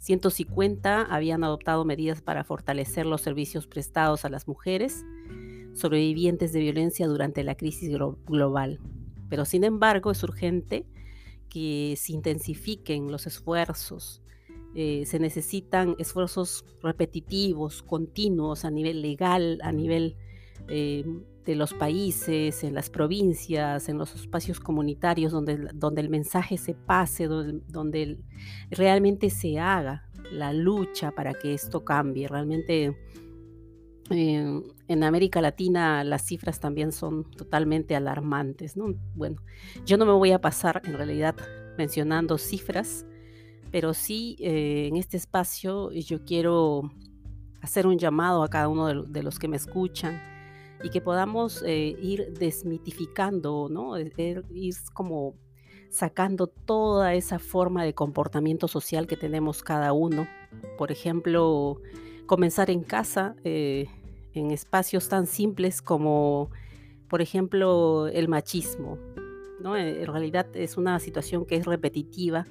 150 0.00 1.02
habían 1.02 1.44
adoptado 1.44 1.84
medidas 1.84 2.22
para 2.22 2.42
fortalecer 2.42 3.04
los 3.06 3.20
servicios 3.20 3.66
prestados 3.66 4.24
a 4.24 4.30
las 4.30 4.48
mujeres 4.48 5.04
sobrevivientes 5.74 6.52
de 6.52 6.60
violencia 6.60 7.06
durante 7.06 7.44
la 7.44 7.54
crisis 7.54 7.96
global. 8.26 8.80
Pero 9.28 9.44
sin 9.44 9.62
embargo 9.62 10.10
es 10.10 10.22
urgente 10.22 10.86
que 11.48 11.94
se 11.96 12.12
intensifiquen 12.12 13.12
los 13.12 13.26
esfuerzos. 13.26 14.22
Eh, 14.74 15.04
se 15.04 15.18
necesitan 15.18 15.96
esfuerzos 15.98 16.64
repetitivos, 16.82 17.82
continuos 17.82 18.64
a 18.64 18.70
nivel 18.70 19.02
legal, 19.02 19.58
a 19.62 19.70
nivel 19.70 20.16
eh, 20.68 21.04
de 21.44 21.54
los 21.54 21.72
países, 21.72 22.62
en 22.64 22.74
las 22.74 22.90
provincias, 22.90 23.88
en 23.88 23.98
los 23.98 24.14
espacios 24.14 24.60
comunitarios 24.60 25.32
donde, 25.32 25.68
donde 25.74 26.02
el 26.02 26.10
mensaje 26.10 26.58
se 26.58 26.74
pase, 26.74 27.26
donde, 27.26 28.18
realmente 28.70 29.30
se 29.30 29.58
haga 29.58 30.08
la 30.30 30.52
lucha 30.52 31.12
para 31.12 31.32
que 31.34 31.54
esto 31.54 31.84
cambie. 31.84 32.28
Realmente 32.28 32.96
eh, 34.10 34.62
en 34.88 35.04
América 35.04 35.40
Latina 35.40 36.04
las 36.04 36.26
cifras 36.26 36.60
también 36.60 36.92
son 36.92 37.24
totalmente 37.30 37.96
alarmantes. 37.96 38.76
¿no? 38.76 38.94
Bueno, 39.14 39.42
yo 39.86 39.96
no 39.96 40.04
me 40.04 40.12
voy 40.12 40.32
a 40.32 40.40
pasar 40.40 40.82
en 40.84 40.92
realidad 40.92 41.36
mencionando 41.78 42.36
cifras, 42.36 43.06
pero 43.72 43.94
sí 43.94 44.36
eh, 44.40 44.88
en 44.88 44.96
este 44.96 45.16
espacio 45.16 45.90
yo 45.92 46.22
quiero 46.24 46.82
hacer 47.62 47.86
un 47.86 47.98
llamado 47.98 48.42
a 48.42 48.48
cada 48.48 48.68
uno 48.68 49.04
de 49.04 49.22
los 49.22 49.38
que 49.38 49.48
me 49.48 49.56
escuchan 49.56 50.20
y 50.82 50.90
que 50.90 51.00
podamos 51.00 51.62
eh, 51.66 51.96
ir 52.00 52.32
desmitificando, 52.38 53.68
¿no? 53.70 53.98
Ir, 53.98 54.44
ir 54.50 54.74
como 54.94 55.34
sacando 55.90 56.46
toda 56.46 57.14
esa 57.14 57.38
forma 57.38 57.84
de 57.84 57.94
comportamiento 57.94 58.68
social 58.68 59.06
que 59.06 59.16
tenemos 59.16 59.62
cada 59.62 59.92
uno. 59.92 60.26
Por 60.78 60.92
ejemplo, 60.92 61.80
comenzar 62.26 62.70
en 62.70 62.82
casa, 62.82 63.34
eh, 63.44 63.88
en 64.32 64.52
espacios 64.52 65.08
tan 65.08 65.26
simples 65.26 65.82
como, 65.82 66.50
por 67.08 67.20
ejemplo, 67.20 68.06
el 68.06 68.28
machismo. 68.28 68.98
¿no? 69.60 69.76
En 69.76 70.06
realidad 70.06 70.46
es 70.54 70.76
una 70.76 70.98
situación 71.00 71.44
que 71.44 71.56
es 71.56 71.66
repetitiva 71.66 72.46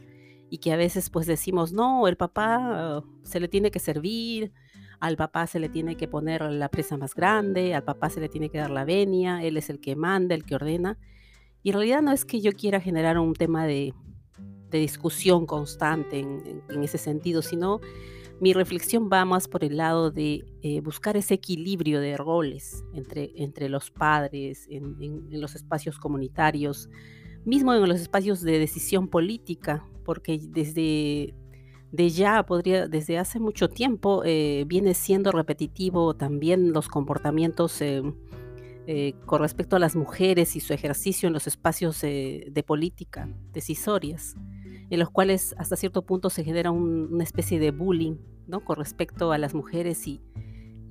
y 0.50 0.60
que 0.60 0.74
a 0.74 0.78
veces 0.78 1.10
pues 1.10 1.26
decimos, 1.26 1.74
no, 1.74 2.08
el 2.08 2.18
papá 2.18 3.04
se 3.24 3.40
le 3.40 3.48
tiene 3.48 3.72
que 3.72 3.80
servir, 3.80 4.52
al 5.00 5.16
papá 5.16 5.48
se 5.48 5.60
le 5.60 5.70
tiene 5.70 5.96
que 5.96 6.08
poner 6.08 6.42
la 6.42 6.70
presa 6.70 6.98
más 6.98 7.16
grande, 7.16 7.74
al 7.74 7.84
papá 7.84 8.10
se 8.10 8.20
le 8.20 8.30
tiene 8.30 8.50
que 8.50 8.58
dar 8.58 8.70
la 8.70 8.86
venia, 8.86 9.44
él 9.44 9.58
es 9.58 9.70
el 9.70 9.80
que 9.80 9.96
manda, 9.96 10.36
el 10.36 10.44
que 10.44 10.56
ordena. 10.56 10.98
Y 11.64 11.70
en 11.70 11.76
realidad 11.76 12.02
no 12.02 12.12
es 12.12 12.26
que 12.26 12.42
yo 12.42 12.52
quiera 12.52 12.80
generar 12.80 13.18
un 13.18 13.34
tema 13.34 13.66
de, 13.66 13.94
discusión 14.72 15.48
constante 15.48 16.20
en, 16.20 16.84
ese 16.84 17.00
sentido, 17.00 17.42
sino 17.42 17.80
mi 18.40 18.54
reflexión 18.54 19.10
va 19.12 19.26
más 19.26 19.48
por 19.48 19.64
el 19.64 19.78
lado 19.78 20.12
de 20.12 20.46
eh, 20.62 20.80
buscar 20.82 21.18
ese 21.18 21.34
equilibrio 21.34 22.00
de 22.00 22.16
roles 22.16 22.84
entre, 22.94 23.32
entre 23.36 23.68
los 23.68 23.90
padres, 23.90 24.68
en, 24.70 25.28
los 25.32 25.56
espacios 25.56 25.98
comunitarios, 25.98 26.88
mismo 27.46 27.74
en 27.74 27.90
los 27.90 28.00
espacios 28.00 28.42
de 28.42 28.60
decisión 28.60 29.08
política, 29.08 29.84
porque 30.06 30.40
desde 30.40 31.34
de 31.92 32.10
ya 32.10 32.44
podría, 32.46 32.88
desde 32.88 33.18
hace 33.18 33.40
mucho 33.40 33.70
tiempo, 33.70 34.24
eh, 34.26 34.64
viene 34.68 34.94
siendo 34.94 35.32
repetitivo 35.32 36.14
también 36.16 36.72
los 36.72 36.88
comportamientos 36.88 37.82
eh, 37.82 38.04
eh, 38.86 39.14
con 39.26 39.42
respecto 39.42 39.76
a 39.76 39.80
las 39.80 39.96
mujeres 39.96 40.56
y 40.56 40.60
su 40.60 40.74
ejercicio 40.74 41.28
en 41.28 41.34
los 41.34 41.48
espacios 41.48 42.02
de 42.02 42.64
política 42.66 43.30
decisorias, 43.54 44.36
en 44.90 45.00
los 45.00 45.10
cuales 45.10 45.56
hasta 45.58 45.76
cierto 45.76 46.04
punto 46.04 46.30
se 46.30 46.44
genera 46.44 46.72
una 46.72 47.24
especie 47.24 47.60
de 47.60 47.72
bullying 47.72 48.18
¿no? 48.48 48.64
con 48.64 48.78
respecto 48.78 49.32
a 49.32 49.38
las 49.38 49.54
mujeres 49.54 50.08
y, 50.08 50.22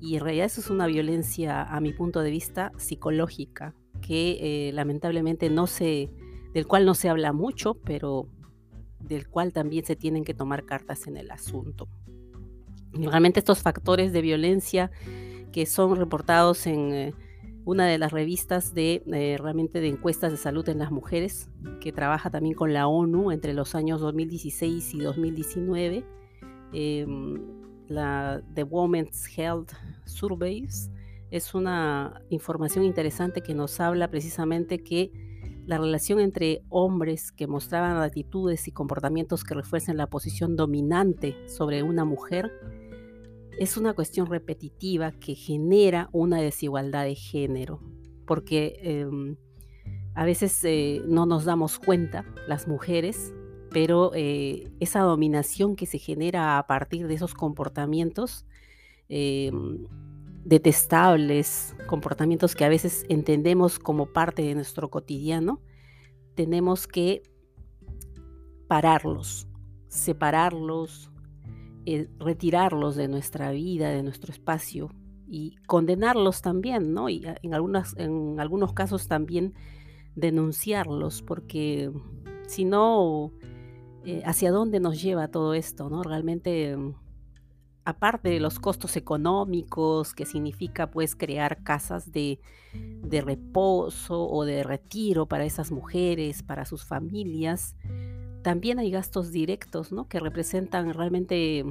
y 0.01 0.15
en 0.15 0.23
realidad 0.23 0.45
eso 0.45 0.61
es 0.61 0.69
una 0.69 0.87
violencia, 0.87 1.63
a 1.63 1.79
mi 1.81 1.93
punto 1.93 2.21
de 2.21 2.31
vista, 2.31 2.71
psicológica, 2.77 3.73
que 4.01 4.71
lamentablemente 4.73 5.49
no 5.49 5.67
se, 5.67 6.09
del 6.53 6.67
cual 6.67 6.85
no 6.85 6.93
se 6.93 7.09
habla 7.09 7.33
mucho, 7.33 7.75
pero 7.83 8.29
del 8.99 9.27
cual 9.27 9.53
también 9.53 9.85
se 9.85 9.95
tienen 9.95 10.23
que 10.23 10.33
tomar 10.33 10.65
cartas 10.65 11.07
en 11.07 11.17
el 11.17 11.31
asunto. 11.31 11.87
Realmente 12.93 13.39
estos 13.39 13.61
factores 13.61 14.11
de 14.11 14.21
violencia 14.21 14.91
que 15.51 15.65
son 15.65 15.95
reportados 15.95 16.65
en 16.67 16.93
eh, 16.93 17.13
una 17.65 17.85
de 17.85 17.97
las 17.97 18.11
revistas 18.11 18.73
de 18.73 19.03
eh, 19.07 19.37
realmente 19.39 19.79
de 19.79 19.87
encuestas 19.87 20.31
de 20.31 20.37
salud 20.37 20.67
en 20.69 20.79
las 20.79 20.91
mujeres, 20.91 21.49
que 21.81 21.91
trabaja 21.91 22.29
también 22.29 22.55
con 22.55 22.73
la 22.73 22.87
ONU 22.87 23.31
entre 23.31 23.53
los 23.53 23.75
años 23.75 24.01
2016 24.01 24.95
y 24.95 24.99
2019, 24.99 26.03
em, 26.73 27.39
la 27.87 28.41
The 28.53 28.63
Women's 28.63 29.27
Health 29.37 29.71
Surveys, 30.05 30.89
es 31.31 31.53
una 31.53 32.21
información 32.29 32.85
interesante 32.85 33.41
que 33.41 33.53
nos 33.53 33.79
habla 33.79 34.09
precisamente 34.09 34.83
que 34.83 35.11
la 35.69 35.77
relación 35.77 36.19
entre 36.19 36.63
hombres 36.69 37.31
que 37.31 37.45
mostraban 37.45 38.01
actitudes 38.01 38.67
y 38.67 38.71
comportamientos 38.71 39.43
que 39.43 39.53
refuercen 39.53 39.97
la 39.97 40.07
posición 40.07 40.55
dominante 40.55 41.47
sobre 41.47 41.83
una 41.83 42.05
mujer 42.05 42.51
es 43.59 43.77
una 43.77 43.93
cuestión 43.93 44.25
repetitiva 44.25 45.11
que 45.11 45.35
genera 45.35 46.09
una 46.11 46.41
desigualdad 46.41 47.03
de 47.03 47.13
género, 47.13 47.83
porque 48.25 48.79
em, 48.81 49.35
a 50.15 50.25
veces 50.25 50.59
eh, 50.63 51.03
no 51.05 51.27
nos 51.27 51.45
damos 51.45 51.77
cuenta 51.77 52.25
las 52.47 52.67
mujeres, 52.67 53.31
pero 53.69 54.09
eh, 54.15 54.71
esa 54.79 55.01
dominación 55.01 55.75
que 55.75 55.85
se 55.85 55.99
genera 55.99 56.57
a 56.57 56.65
partir 56.65 57.07
de 57.07 57.13
esos 57.13 57.35
comportamientos 57.35 58.47
em, 59.07 59.85
detestables, 60.43 61.75
comportamientos 61.87 62.55
que 62.55 62.65
a 62.65 62.69
veces 62.69 63.05
entendemos 63.09 63.79
como 63.79 64.07
parte 64.07 64.41
de 64.41 64.55
nuestro 64.55 64.89
cotidiano, 64.89 65.61
tenemos 66.35 66.87
que 66.87 67.23
pararlos, 68.67 69.47
separarlos, 69.87 71.11
eh, 71.85 72.07
retirarlos 72.19 72.95
de 72.95 73.07
nuestra 73.07 73.51
vida, 73.51 73.89
de 73.89 74.03
nuestro 74.03 74.31
espacio 74.31 74.89
y 75.27 75.55
condenarlos 75.67 76.41
también, 76.41 76.93
¿no? 76.93 77.09
Y 77.09 77.25
en, 77.41 77.53
algunas, 77.53 77.95
en 77.97 78.39
algunos 78.39 78.73
casos 78.73 79.07
también 79.07 79.53
denunciarlos, 80.15 81.21
porque 81.21 81.91
si 82.47 82.65
no, 82.65 83.31
eh, 84.05 84.21
¿hacia 84.25 84.51
dónde 84.51 84.79
nos 84.79 85.01
lleva 85.01 85.29
todo 85.29 85.53
esto, 85.53 85.89
¿no? 85.89 86.03
Realmente, 86.03 86.77
aparte 87.89 88.29
de 88.29 88.39
los 88.39 88.59
costos 88.59 88.95
económicos, 88.95 90.13
que 90.13 90.25
significa 90.25 90.89
pues 90.89 91.15
crear 91.15 91.63
casas 91.63 92.11
de, 92.11 92.39
reposo 93.03 94.27
o 94.29 94.45
de 94.45 94.63
retiro 94.63 95.25
para 95.25 95.45
esas 95.45 95.71
mujeres, 95.71 96.43
para 96.43 96.65
sus 96.65 96.85
familias, 96.85 97.75
también 98.41 98.79
hay 98.79 98.91
gastos 98.91 99.31
directos, 99.31 99.91
¿no? 99.91 100.07
Que 100.07 100.19
representan 100.19 100.93
realmente 100.93 101.65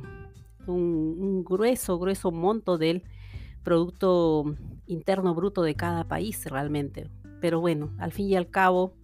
un, 0.67 1.45
grueso, 1.45 1.99
grueso 1.99 2.31
monto 2.31 2.77
del 2.79 3.05
Producto 3.63 4.55
Interno 4.87 5.35
Bruto 5.35 5.63
de 5.63 5.75
cada 5.75 6.05
país 6.05 6.45
realmente. 6.47 7.09
Pero 7.41 7.61
bueno, 7.61 7.95
al 7.99 8.13
fin 8.13 8.29
y 8.29 8.37
al 8.37 8.51
cabo, 8.51 8.95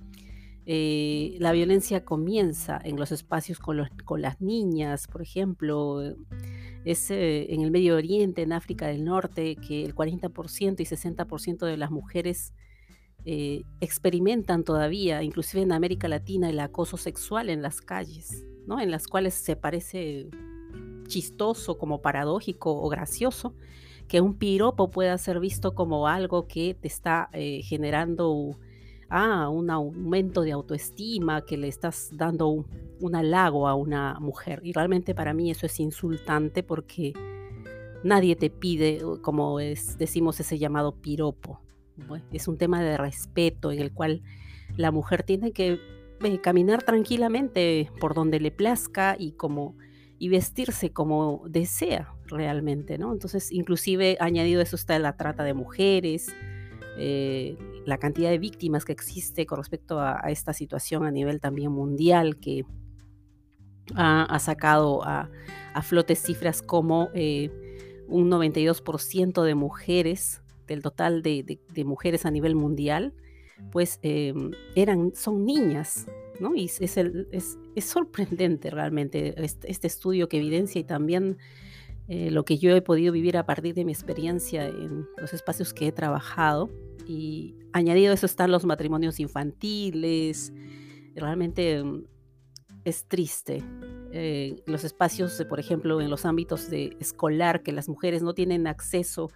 eh, 0.67 1.37
la 1.39 1.53
violencia 1.53 2.05
comienza 2.05 2.81
en 2.83 2.97
los 2.97 3.13
espacios 3.13 3.59
con 3.59 4.23
las 4.23 4.41
niñas, 4.41 5.07
por 5.07 5.23
ejemplo. 5.23 6.03
Es 6.85 7.11
eh, 7.11 7.53
en 7.53 7.63
el 7.63 7.71
Medio 7.71 7.97
Oriente, 7.97 8.43
en 8.43 8.53
África 8.53 8.87
del 8.87 9.05
Norte, 9.05 9.57
que 9.57 9.85
el 9.85 9.95
40% 9.95 10.81
y 10.81 10.85
60% 10.85 11.67
de 11.67 11.77
las 11.77 11.91
mujeres 11.91 12.53
eh, 13.25 13.63
experimentan 13.81 14.65
todavía, 14.65 15.23
inclusive 15.23 15.63
en 15.63 15.73
América 15.73 16.09
Latina, 16.09 16.51
el 16.51 16.61
acoso 16.61 16.99
sexual 16.99 17.49
en 17.49 17.63
las 17.63 17.81
calles, 17.81 18.45
¿no? 18.67 18.81
en 18.81 18.91
las 18.91 19.07
cuales 19.07 19.33
se 19.33 19.57
parece 19.57 20.29
chistoso, 21.07 21.79
como 21.79 22.03
paradójico 22.03 22.71
o 22.75 22.89
gracioso, 22.89 23.55
que 24.09 24.21
un 24.21 24.37
piropo 24.37 24.91
pueda 24.91 25.17
ser 25.17 25.41
visto 25.41 25.75
como 25.75 26.07
algo 26.07 26.47
que 26.47 26.75
te 26.75 26.89
está 26.89 27.31
eh, 27.33 27.63
generando 27.63 28.59
ah, 29.09 29.49
un 29.49 29.71
aumento 29.71 30.43
de 30.43 30.53
autoestima, 30.53 31.45
que 31.45 31.57
le 31.57 31.69
estás 31.69 32.11
dando 32.13 32.49
un, 32.49 33.15
halago 33.15 33.69
a 33.69 33.75
una 33.75 34.19
mujer. 34.21 34.61
Y 34.65 34.73
realmente 34.73 35.15
para 35.15 35.35
mí 35.35 35.51
eso 35.51 35.67
es 35.67 35.79
insultante 35.81 36.63
porque 36.63 37.13
nadie 38.03 38.37
te 38.37 38.51
pide, 38.51 39.01
como 39.23 39.59
decimos, 39.59 40.41
ese 40.41 40.59
llamado 40.59 40.93
piropo 40.93 41.61
es 42.33 42.49
un 42.49 42.59
tema 42.59 42.83
de 42.83 42.97
respeto 42.97 43.71
en 43.73 43.81
el 43.81 43.93
cual 43.93 44.23
la 44.77 44.91
mujer 44.91 45.23
tiene 45.23 45.53
que 45.53 45.79
eh, 46.23 46.41
caminar 46.41 46.83
tranquilamente 46.83 47.91
por 48.01 48.15
donde 48.15 48.41
le 48.41 48.51
plazca 48.51 49.17
y 49.19 49.33
como 49.33 49.77
y 50.19 50.29
vestirse 50.29 50.91
como 50.91 51.43
desea 51.49 52.15
realmente, 52.27 52.99
¿no? 52.99 53.13
Entonces, 53.13 53.51
inclusive 53.53 54.17
añadido 54.21 54.63
eso 54.63 54.77
está 54.77 54.99
la 54.99 55.17
trata 55.17 55.43
de 55.43 55.55
mujeres, 55.55 56.35
eh, 56.97 57.57
la 57.85 57.99
cantidad 57.99 58.31
de 58.31 58.39
víctimas 58.39 58.85
que 58.85 58.93
existe 58.93 59.47
con 59.47 59.59
respecto 59.59 60.01
a, 60.01 60.21
esta 60.29 60.53
situación 60.53 61.05
a 61.05 61.11
nivel 61.11 61.41
también 61.41 61.73
mundial 61.73 62.39
que 62.39 62.65
ha, 63.95 64.39
sacado 64.39 65.05
a, 65.05 65.31
flote 65.83 66.15
cifras 66.15 66.63
como 66.63 67.11
eh, 67.15 67.51
un 68.09 68.31
92% 68.31 69.43
de 69.43 69.55
mujeres 69.55 70.43
del 70.67 70.83
total 70.83 71.23
de, 71.23 71.59
mujeres 71.85 72.25
a 72.27 72.31
nivel 72.31 72.55
mundial, 72.55 73.13
pues 73.71 73.99
em, 74.03 74.53
eran, 74.75 75.15
son 75.15 75.45
niñas, 75.45 76.07
¿no? 76.41 76.55
Y 76.55 76.65
es, 76.65 76.97
es, 76.97 77.85
sorprendente 77.85 78.71
realmente 78.71 79.35
este, 79.45 79.71
este, 79.71 79.87
estudio 79.87 80.29
que 80.29 80.39
evidencia 80.39 80.81
y 80.81 80.85
también 80.85 81.39
eh, 82.09 82.31
lo 82.31 82.45
que 82.45 82.59
yo 82.59 82.75
he 82.77 82.83
podido 82.83 83.13
vivir 83.13 83.37
a 83.37 83.47
partir 83.47 83.75
de 83.75 83.85
mi 83.85 83.93
experiencia 83.93 84.67
en 84.67 85.07
los 85.17 85.33
espacios 85.33 85.73
que 85.73 85.89
he 85.89 85.93
trabajado. 85.93 86.71
Y 87.07 87.55
añadido 87.73 88.11
a 88.11 88.15
eso 88.15 88.27
están 88.27 88.51
los 88.51 88.65
matrimonios 88.65 89.21
infantiles. 89.21 90.53
Realmente 91.15 91.77
em, 91.77 92.05
es 92.85 93.07
triste. 93.07 93.63
Eh, 94.13 94.63
los 94.67 94.85
espacios, 94.85 95.45
por 95.49 95.59
ejemplo, 95.59 96.01
en 96.01 96.11
los 96.11 96.25
ámbitos 96.25 96.71
de 96.71 96.97
escolar, 97.01 97.63
que 97.63 97.73
las 97.73 97.89
mujeres 97.89 98.23
no 98.23 98.35
tienen 98.35 98.67
acceso 98.67 99.31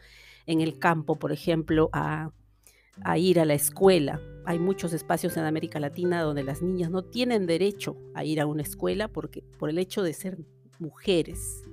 en 0.47 0.61
el 0.61 0.79
campo, 0.79 1.17
por 1.17 1.33
ejemplo, 1.33 1.91
a, 1.93 2.31
ir 3.17 3.41
a 3.41 3.45
la 3.45 3.55
escuela. 3.55 4.21
Hay 4.45 4.59
muchos 4.59 4.93
espacios 4.93 5.37
en 5.37 5.45
América 5.45 5.79
Latina 5.79 6.23
donde 6.23 6.43
las 6.43 6.63
niñas 6.63 6.91
no 6.91 7.03
tienen 7.03 7.47
derecho 7.47 7.97
a 8.15 8.25
ir 8.25 8.41
a 8.41 8.47
una 8.47 8.63
escuela 8.63 9.09
porque, 9.09 9.43
por 9.59 9.71
el 9.71 9.79
hecho 9.79 10.03
de 10.03 10.13
ser 10.13 10.39
mujeres. 10.79 11.68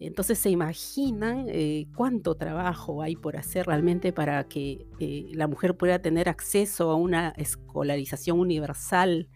Entonces 0.00 0.38
se 0.38 0.48
imaginan 0.48 1.44
eh, 1.48 1.86
cuánto 1.94 2.34
trabajo 2.34 3.02
hay 3.02 3.16
por 3.16 3.36
hacer 3.36 3.66
realmente 3.66 4.14
para 4.14 4.44
que 4.44 4.86
eh, 4.98 5.30
la 5.34 5.46
mujer 5.46 5.76
pueda 5.76 5.98
tener 5.98 6.30
acceso 6.30 6.90
a 6.90 6.94
una 6.94 7.28
escolarización 7.36 8.40
universal. 8.40 9.28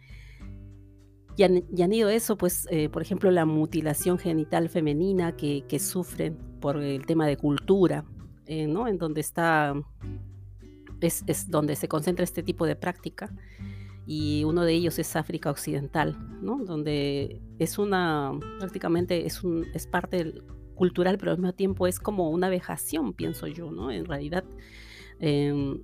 Y 1.36 1.42
han, 1.42 1.92
ido 1.92 2.08
eso, 2.08 2.38
pues, 2.38 2.66
eh, 2.70 2.88
por 2.88 3.02
ejemplo, 3.02 3.30
la 3.30 3.44
mutilación 3.44 4.18
genital 4.18 4.70
femenina 4.70 5.36
que, 5.36 5.64
sufren 5.78 6.38
por 6.60 6.78
el 6.78 7.04
tema 7.04 7.26
de 7.26 7.36
cultura. 7.36 8.04
¿no? 8.46 8.88
En 8.88 8.98
donde 8.98 9.20
está, 9.20 9.74
es, 11.00 11.50
donde 11.50 11.76
se 11.76 11.88
concentra 11.88 12.24
este 12.24 12.42
tipo 12.42 12.64
de 12.64 12.76
práctica. 12.76 13.30
Y 14.06 14.44
uno 14.44 14.64
de 14.64 14.72
ellos 14.74 14.98
es 14.98 15.16
África 15.16 15.50
Occidental, 15.50 16.16
¿no? 16.42 16.58
Donde 16.62 17.40
es 17.58 17.78
una, 17.78 18.32
prácticamente 18.58 19.24
es, 19.24 19.42
un, 19.42 19.64
es 19.72 19.86
parte 19.86 20.34
cultural, 20.74 21.18
pero 21.18 21.32
al 21.32 21.38
mismo 21.38 21.54
tiempo 21.54 21.86
es 21.86 21.98
como 21.98 22.30
una 22.30 22.48
vejación, 22.48 23.12
pienso 23.12 23.46
yo, 23.46 23.70
¿no? 23.70 23.90
En 23.90 24.04
realidad 24.04 24.44
em, 25.20 25.82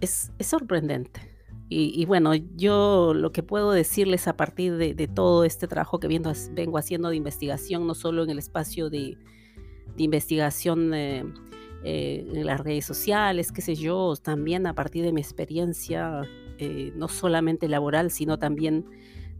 es, 0.00 0.32
es, 0.38 0.46
sorprendente. 0.46 1.32
Y, 1.74 2.04
bueno, 2.04 2.34
yo 2.34 3.14
lo 3.14 3.32
que 3.32 3.42
puedo 3.42 3.72
decirles 3.72 4.28
a 4.28 4.36
partir 4.36 4.76
de, 4.76 5.08
todo 5.08 5.44
este 5.44 5.66
trabajo 5.66 5.98
que 5.98 6.06
viendo, 6.06 6.30
vengo 6.50 6.76
haciendo 6.76 7.08
de 7.08 7.16
investigación, 7.16 7.86
no 7.86 7.94
solo 7.94 8.24
en 8.24 8.28
el 8.28 8.38
espacio 8.38 8.90
de, 8.90 9.16
de 9.96 10.02
investigación 10.02 10.92
eh, 10.92 11.24
eh, 11.84 12.26
en 12.32 12.46
las 12.46 12.60
redes 12.60 12.84
sociales, 12.84 13.52
qué 13.52 13.62
sé 13.62 13.74
yo, 13.74 14.14
también 14.16 14.66
a 14.66 14.74
partir 14.74 15.02
de 15.02 15.12
mi 15.12 15.20
experiencia, 15.20 16.22
eh, 16.58 16.92
no 16.94 17.08
solamente 17.08 17.68
laboral, 17.68 18.10
sino 18.10 18.38
también 18.38 18.84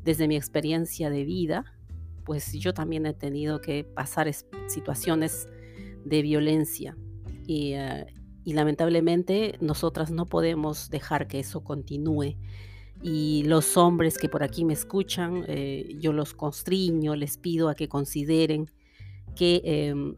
desde 0.02 0.26
mi 0.26 0.36
experiencia 0.36 1.10
de 1.10 1.24
vida, 1.24 1.64
pues 2.24 2.52
yo 2.52 2.74
también 2.74 3.06
he 3.06 3.14
tenido 3.14 3.60
que 3.60 3.84
pasar 3.84 4.32
situaciones 4.66 5.48
de 6.04 6.22
violencia 6.22 6.96
y, 7.46 7.72
eh, 7.74 8.06
y 8.44 8.54
lamentablemente 8.54 9.56
nosotras 9.60 10.10
no 10.10 10.26
podemos 10.26 10.90
dejar 10.90 11.28
que 11.28 11.40
eso 11.40 11.62
continúe. 11.62 12.36
Y 13.02 13.42
los 13.46 13.76
hombres 13.76 14.16
que 14.16 14.28
por 14.28 14.44
aquí 14.44 14.64
me 14.64 14.74
escuchan, 14.74 15.44
yo 15.98 16.12
los 16.12 16.34
constriño, 16.34 17.16
les 17.16 17.36
pido 17.36 17.68
a 17.68 17.74
que 17.74 17.88
consideren 17.88 18.70
que 19.34 19.60
em, 19.64 20.14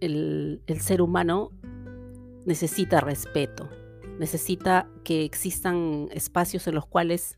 el, 0.00 0.80
ser 0.80 1.02
humano 1.02 1.50
necesita 2.46 3.00
respeto, 3.00 3.68
necesita 4.18 4.88
que 5.04 5.24
existan 5.24 6.08
espacios 6.12 6.66
en 6.66 6.74
los 6.74 6.86
cuales 6.86 7.36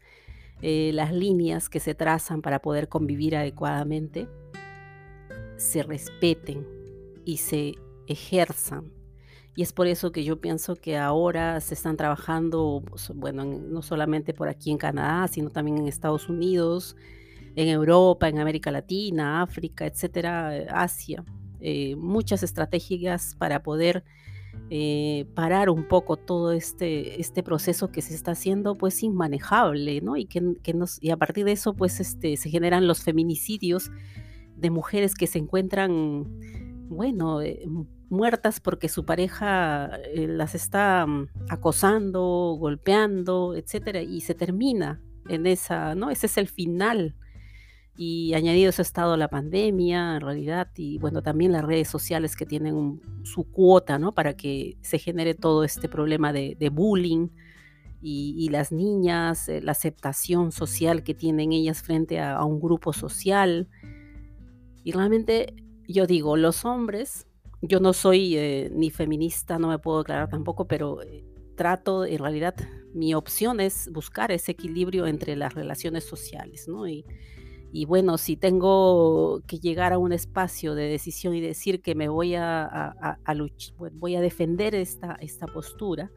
eh, 0.63 0.91
las 0.95 1.13
líneas 1.13 1.69
que 1.69 1.81
se 1.81 1.95
trazan 1.95 2.43
para 2.43 2.61
poder 2.61 2.89
convivir 2.89 3.37
adecuadamente 3.37 4.29
se 5.57 5.83
respeten 5.83 6.67
y 7.25 7.39
se 7.39 7.75
ejerzan. 8.07 8.93
Y 9.57 9.63
es 9.63 9.73
por 9.73 9.87
eso 9.87 10.13
que 10.13 10.25
yo 10.25 10.41
pienso 10.41 10.77
que 10.77 10.97
ahora 10.97 11.61
se 11.61 11.75
están 11.75 11.97
trabajando, 11.97 12.83
bueno, 13.15 13.45
no 13.45 13.83
solamente 13.83 14.33
por 14.33 14.49
aquí 14.49 14.71
en 14.71 14.79
Canadá, 14.79 15.29
sino 15.29 15.51
también 15.51 15.79
en 15.79 15.89
Estados 15.89 16.29
Unidos, 16.29 16.97
en 17.57 17.69
Europa, 17.69 18.29
en 18.29 18.39
América 18.39 18.71
Latina, 18.71 19.43
África, 19.43 19.87
etcétera, 19.87 20.67
Asia, 20.71 21.25
eh, 21.61 21.97
muchas 21.97 22.43
estrategias 22.43 23.35
para 23.39 23.63
poder 23.63 24.05
eh, 24.69 25.27
parar 25.35 25.71
un 25.71 25.89
poco 25.89 26.17
todo 26.17 26.53
este, 26.53 27.21
este 27.21 27.43
proceso 27.43 27.91
que 27.91 28.03
se 28.03 28.15
está 28.15 28.33
haciendo 28.33 28.77
pues 28.77 29.03
inmanejable, 29.03 30.01
¿no? 30.01 30.17
Y, 30.17 30.27
que, 30.27 30.75
nos, 30.75 31.03
y 31.03 31.11
a 31.11 31.17
partir 31.17 31.45
de 31.45 31.53
eso 31.53 31.75
pues 31.75 32.01
este, 32.01 32.37
se 32.37 32.51
generan 32.51 32.87
los 32.87 33.03
feminicidios 33.03 33.91
de 34.57 34.71
mujeres 34.71 35.15
que 35.15 35.27
se 35.27 35.39
encuentran, 35.39 36.27
bueno, 36.89 37.41
eh, 37.41 37.67
muertas 38.11 38.61
porque 38.61 38.89
su 38.89 39.05
pareja 39.05 39.91
eh, 40.15 40.27
las 40.29 40.55
está 40.55 41.07
mm, 41.07 41.29
acosando, 41.49 42.57
golpeando, 42.59 43.55
etcétera, 43.55 44.03
y 44.03 44.21
se 44.21 44.35
termina 44.35 45.01
en 45.29 45.47
esa, 45.47 45.95
¿no? 45.95 46.11
Ese 46.11 46.27
es 46.27 46.37
el 46.37 46.49
final 46.49 47.15
y 47.97 48.33
añadido 48.35 48.71
eso 48.71 48.81
ha 48.81 48.85
estado 48.85 49.17
la 49.17 49.29
pandemia, 49.29 50.17
en 50.17 50.21
realidad, 50.23 50.69
y 50.77 50.99
bueno, 50.99 51.23
también 51.23 51.53
las 51.53 51.65
redes 51.65 51.89
sociales 51.89 52.37
que 52.37 52.47
tienen 52.47 53.01
su 53.25 53.45
cuota, 53.45 53.99
¿no? 53.99 54.13
Para 54.13 54.35
que 54.35 54.79
se 54.81 54.99
genere 54.99 55.35
todo 55.35 55.65
este 55.65 55.89
problema 55.89 56.33
de, 56.33 56.71
bullying 56.73 57.29
y, 58.01 58.49
las 58.51 58.73
niñas, 58.73 59.49
eh, 59.49 59.61
la 59.61 59.73
aceptación 59.73 60.53
social 60.53 61.03
que 61.03 61.15
tienen 61.15 61.53
ellas 61.53 61.83
frente 61.83 62.21
a, 62.21 62.43
un 62.45 62.61
grupo 62.61 62.93
social. 62.93 63.69
Y 64.83 64.93
realmente 64.93 65.55
yo 65.87 66.07
digo, 66.07 66.39
los 66.39 66.65
hombres, 66.65 67.27
yo 67.61 67.81
no 67.81 67.93
soy 67.93 68.37
eh, 68.37 68.71
ni 68.75 68.91
feminista, 68.91 69.59
no 69.59 69.69
me 69.69 69.79
puedo 69.79 69.99
declarar 69.99 70.31
tampoco, 70.31 70.67
pero 70.67 71.03
eh, 71.03 71.23
trato, 71.55 72.07
en 72.07 72.19
realidad, 72.19 72.55
mi 72.95 73.13
opción 73.13 73.61
es 73.61 73.91
buscar 73.93 74.33
ese 74.33 74.53
equilibrio 74.53 75.07
entre 75.07 75.37
las 75.37 75.53
relaciones 75.53 76.05
sociales, 76.05 76.67
¿no? 76.67 76.89
Y, 76.89 77.05
y 77.73 77.85
bueno, 77.85 78.19
si 78.19 78.37
tengo 78.37 79.43
que 79.47 79.59
llegar 79.59 79.93
a 79.93 79.99
un 79.99 80.13
espacio 80.13 80.75
de 80.75 80.89
decisión 80.89 81.35
y 81.35 81.41
decir 81.41 81.83
que 81.83 81.95
me 81.95 82.09
voy 82.09 82.35
a, 82.35 83.17
voy 83.93 84.17
a 84.17 84.21
defender 84.21 84.75
esta, 84.75 85.17
esta 85.21 85.47
postura, 85.47 86.11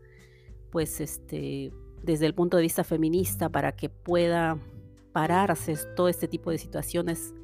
pues 0.71 0.99
este, 0.99 1.71
desde 2.01 2.25
el 2.25 2.33
punto 2.33 2.57
de 2.57 2.63
vista 2.63 2.83
feminista, 2.83 3.49
para 3.49 3.75
que 3.75 3.89
pueda 3.89 4.59
pararse 5.11 5.75
todo 5.95 6.07
este 6.07 6.27
tipo 6.27 6.49
de 6.49 6.57
situaciones 6.57 7.35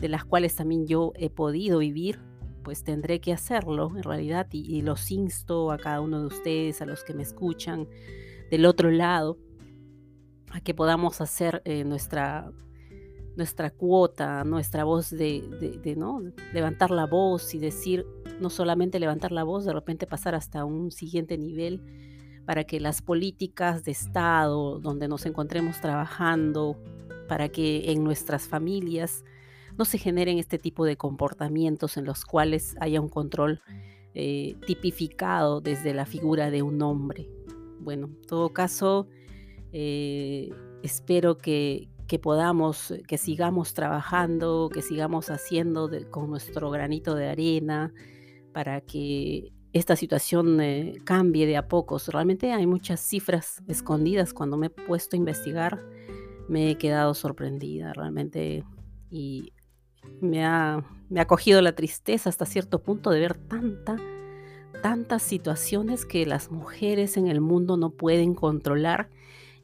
de 0.00 0.08
las 0.08 0.24
cuales 0.24 0.56
también 0.56 0.88
yo 0.88 1.12
he 1.14 1.30
podido 1.30 1.78
vivir, 1.78 2.20
pues 2.64 2.82
tendré 2.82 3.20
que 3.20 3.32
hacerlo 3.32 3.92
en 3.94 4.02
realidad 4.02 4.48
y, 4.50 4.82
los 4.82 5.12
insto 5.12 5.70
a 5.70 5.78
cada 5.78 6.00
uno 6.00 6.20
de 6.20 6.26
ustedes, 6.26 6.82
a 6.82 6.86
los 6.86 7.04
que 7.04 7.14
me 7.14 7.22
escuchan 7.22 7.86
del 8.50 8.66
otro 8.66 8.90
lado, 8.90 9.38
a 10.50 10.60
que 10.60 10.74
podamos 10.74 11.20
hacer 11.20 11.62
eh, 11.64 11.84
nuestra 11.84 12.50
nuestra 13.36 13.70
cuota, 13.70 14.44
nuestra 14.44 14.84
voz 14.84 15.10
de, 15.10 15.94
¿no? 15.96 16.22
levantar 16.52 16.90
la 16.90 17.06
voz 17.06 17.54
y 17.54 17.58
decir, 17.58 18.06
no 18.40 18.50
solamente 18.50 19.00
levantar 19.00 19.32
la 19.32 19.44
voz, 19.44 19.64
de 19.64 19.72
repente 19.72 20.06
pasar 20.06 20.34
hasta 20.34 20.64
un 20.64 20.90
siguiente 20.90 21.36
nivel 21.38 21.82
para 22.46 22.64
que 22.64 22.80
las 22.80 23.02
políticas 23.02 23.84
de 23.84 23.92
Estado 23.92 24.78
donde 24.78 25.08
nos 25.08 25.26
encontremos 25.26 25.80
trabajando, 25.80 26.78
para 27.28 27.48
que 27.48 27.90
en 27.90 28.04
nuestras 28.04 28.46
familias 28.46 29.24
no 29.76 29.84
se 29.84 29.98
generen 29.98 30.38
este 30.38 30.58
tipo 30.58 30.84
de 30.84 30.96
comportamientos 30.96 31.96
en 31.96 32.04
los 32.04 32.24
cuales 32.24 32.76
haya 32.80 33.00
un 33.00 33.08
control 33.08 33.60
eh, 34.14 34.56
tipificado 34.66 35.60
desde 35.60 35.94
la 35.94 36.06
figura 36.06 36.50
de 36.50 36.62
un 36.62 36.80
hombre. 36.82 37.28
Bueno, 37.80 38.06
en 38.06 38.22
todo 38.22 38.52
caso, 38.52 39.08
eh, 39.72 40.50
espero 40.82 41.38
que, 41.38 41.88
que 42.06 42.18
podamos, 42.18 42.90
eh, 42.90 43.02
que 43.06 43.18
sigamos 43.18 43.74
trabajando, 43.74 44.70
que 44.72 44.82
sigamos 44.82 45.30
haciendo 45.30 45.90
con 46.10 46.30
nuestro 46.30 46.70
granito 46.70 47.14
de 47.14 47.28
arena 47.28 47.92
para 48.52 48.80
que 48.80 49.52
esta 49.72 49.96
situación 49.96 50.60
eh, 50.60 50.94
cambie 51.04 51.46
de 51.46 51.56
a 51.56 51.66
pocos. 51.68 52.08
Realmente 52.08 52.52
hay 52.52 52.66
muchas 52.66 53.00
cifras 53.00 53.62
escondidas. 53.66 54.32
Cuando 54.32 54.56
me 54.56 54.66
he 54.66 54.70
puesto 54.70 55.16
a 55.16 55.18
investigar, 55.18 55.84
me 56.48 56.70
he 56.70 56.78
quedado 56.78 57.14
sorprendida 57.14 57.92
realmente 57.92 58.64
y 59.10 59.52
me 60.20 60.44
ha, 60.44 60.84
me 61.08 61.20
ha 61.20 61.26
cogido 61.26 61.60
la 61.62 61.74
tristeza 61.74 62.28
hasta 62.28 62.46
cierto 62.46 62.82
punto 62.82 63.10
de 63.10 63.20
ver 63.20 63.36
tanta, 63.36 63.96
tantas 64.82 65.22
situaciones 65.22 66.04
que 66.04 66.26
las 66.26 66.50
mujeres 66.50 67.16
en 67.16 67.26
el 67.26 67.40
mundo 67.40 67.76
no 67.76 67.90
pueden 67.90 68.34
controlar 68.34 69.08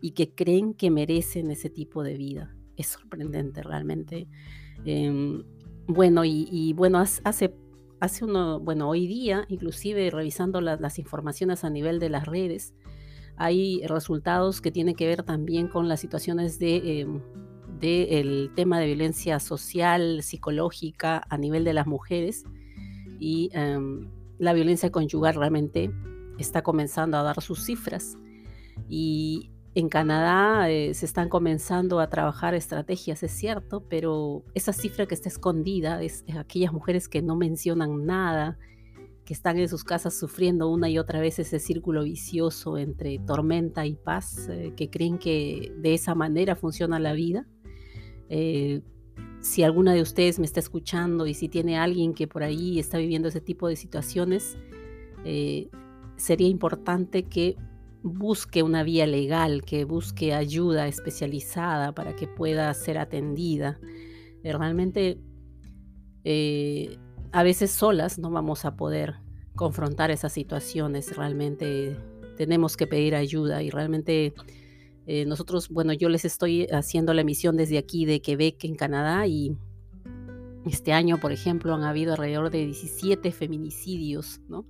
y 0.01 0.13
que 0.13 0.35
creen 0.35 0.75
que 0.75 0.91
merecen 0.91 1.51
ese 1.51 1.71
tipo 1.71 2.03
de 2.03 2.17
vida. 2.17 2.55
Es 2.77 2.89
sorprendente 2.89 3.63
realmente. 3.63 4.29
Em, 4.85 5.43
bueno, 5.87 6.25
y, 6.25 6.73
bueno, 6.75 6.99
hace, 6.99 7.55
hace 8.01 8.25
uno, 8.25 8.61
bueno, 8.61 8.89
hoy 8.89 9.07
día, 9.07 9.45
inclusive 9.49 10.11
revisando 10.11 10.61
las 10.61 10.99
informaciones 10.99 11.65
a 11.65 11.71
nivel 11.71 11.99
de 11.99 12.09
las 12.09 12.27
redes, 12.27 12.75
hay 13.37 13.81
resultados 13.87 14.61
que 14.61 14.71
tienen 14.71 14.95
que 14.95 15.07
ver 15.07 15.23
también 15.23 15.69
con 15.69 15.89
las 15.89 16.01
situaciones 16.01 16.59
de, 16.59 17.01
em, 17.01 17.23
el 17.83 18.51
tema 18.55 18.79
de 18.79 18.87
violencia 18.87 19.41
social, 19.41 20.23
psicológica 20.23 21.23
a 21.29 21.39
nivel 21.39 21.65
de 21.65 21.73
las 21.73 21.87
mujeres 21.87 22.45
y 23.19 23.49
em, 23.55 24.11
la 24.39 24.53
violencia 24.53 24.91
conyugal 24.91 25.35
realmente 25.35 25.91
está 26.39 26.63
comenzando 26.63 27.17
a 27.17 27.23
dar 27.23 27.41
sus 27.41 27.65
cifras. 27.65 28.19
Y 28.89 29.50
en 29.75 29.89
Canadá 29.89 30.69
eh, 30.69 30.95
se 30.95 31.07
están 31.07 31.29
comenzando 31.29 32.01
a 32.01 32.09
trabajar 32.09 32.55
estrategias, 32.55 33.23
es 33.23 33.31
cierto, 33.31 33.85
pero 33.89 34.43
esa 34.55 34.73
cifra 34.73 35.07
que 35.07 35.15
está 35.15 35.29
escondida 35.29 36.03
es, 36.03 36.25
aquellas 36.37 36.73
mujeres 36.73 37.09
que 37.09 37.23
no 37.23 37.37
mencionan 37.37 38.05
nada, 38.05 38.59
que 39.25 39.33
están 39.33 39.59
en 39.59 39.69
sus 39.69 39.85
casas 39.85 40.19
sufriendo 40.19 40.69
una 40.69 40.89
y 40.89 40.99
otra 40.99 41.21
vez 41.21 41.39
ese 41.39 41.61
círculo 41.61 42.03
vicioso 42.03 42.79
entre 42.79 43.21
tormenta 43.21 43.87
y 43.87 43.95
paz, 43.95 44.49
eh, 44.49 44.73
que 44.77 44.91
creen 44.91 45.19
que 45.19 45.73
de 45.77 45.95
esa 45.95 46.17
manera 46.17 46.57
funciona 46.57 46.99
la 46.99 47.13
vida. 47.13 47.47
Eh, 48.29 48.83
si 49.41 49.63
alguna 49.63 49.95
de 49.95 50.03
ustedes 50.03 50.41
me 50.41 50.47
está 50.47 50.59
escuchando 50.59 51.29
y 51.29 51.35
si 51.35 51.49
tiene 51.49 51.79
alguien 51.79 52.13
que 52.13 52.27
por 52.27 52.43
ahí 52.43 52.81
está 52.81 52.99
viviendo 52.99 53.29
ese 53.29 53.41
tipo 53.41 53.69
de 53.69 53.77
situaciones, 53.77 54.59
sería 56.17 56.49
importante 56.49 57.25
que 57.25 57.57
busque 58.03 58.63
una 58.63 58.83
vía 58.83 59.07
legal, 59.07 59.63
que 59.63 59.85
busque 59.85 60.35
ayuda 60.35 60.89
especializada 60.89 61.93
para 61.95 62.17
que 62.17 62.27
pueda 62.27 62.73
ser 62.75 62.99
atendida. 62.99 63.79
Eh, 64.43 64.53
realmente 64.53 65.21
eh, 66.25 66.97
a 67.33 67.43
veces 67.43 67.71
solas 67.71 68.19
no 68.19 68.31
vamos 68.31 68.65
a 68.65 68.77
poder 68.77 69.17
confrontar 69.55 70.11
esas 70.11 70.33
situaciones, 70.33 71.17
realmente 71.17 71.97
tenemos 72.37 72.77
que 72.77 72.87
pedir 72.87 73.15
ayuda 73.15 73.63
y 73.63 73.71
realmente 73.71 74.33
eh, 75.07 75.25
nosotros, 75.27 75.69
bueno, 75.69 75.93
yo 75.93 76.09
les 76.09 76.25
estoy 76.25 76.67
haciendo 76.73 77.13
la 77.15 77.23
emisión 77.23 77.57
desde 77.57 77.79
aquí 77.79 78.05
de 78.05 78.23
Quebec, 78.23 78.65
en 78.65 78.77
Canadá, 78.77 79.27
y 79.27 79.57
este 80.65 80.93
año, 80.93 81.19
por 81.19 81.33
ejemplo, 81.33 81.75
han 81.75 81.85
habido 81.85 82.13
alrededor 82.13 82.51
de 82.51 82.67
17 82.67 83.33
feminicidios, 83.33 84.41
¿no? 84.49 84.67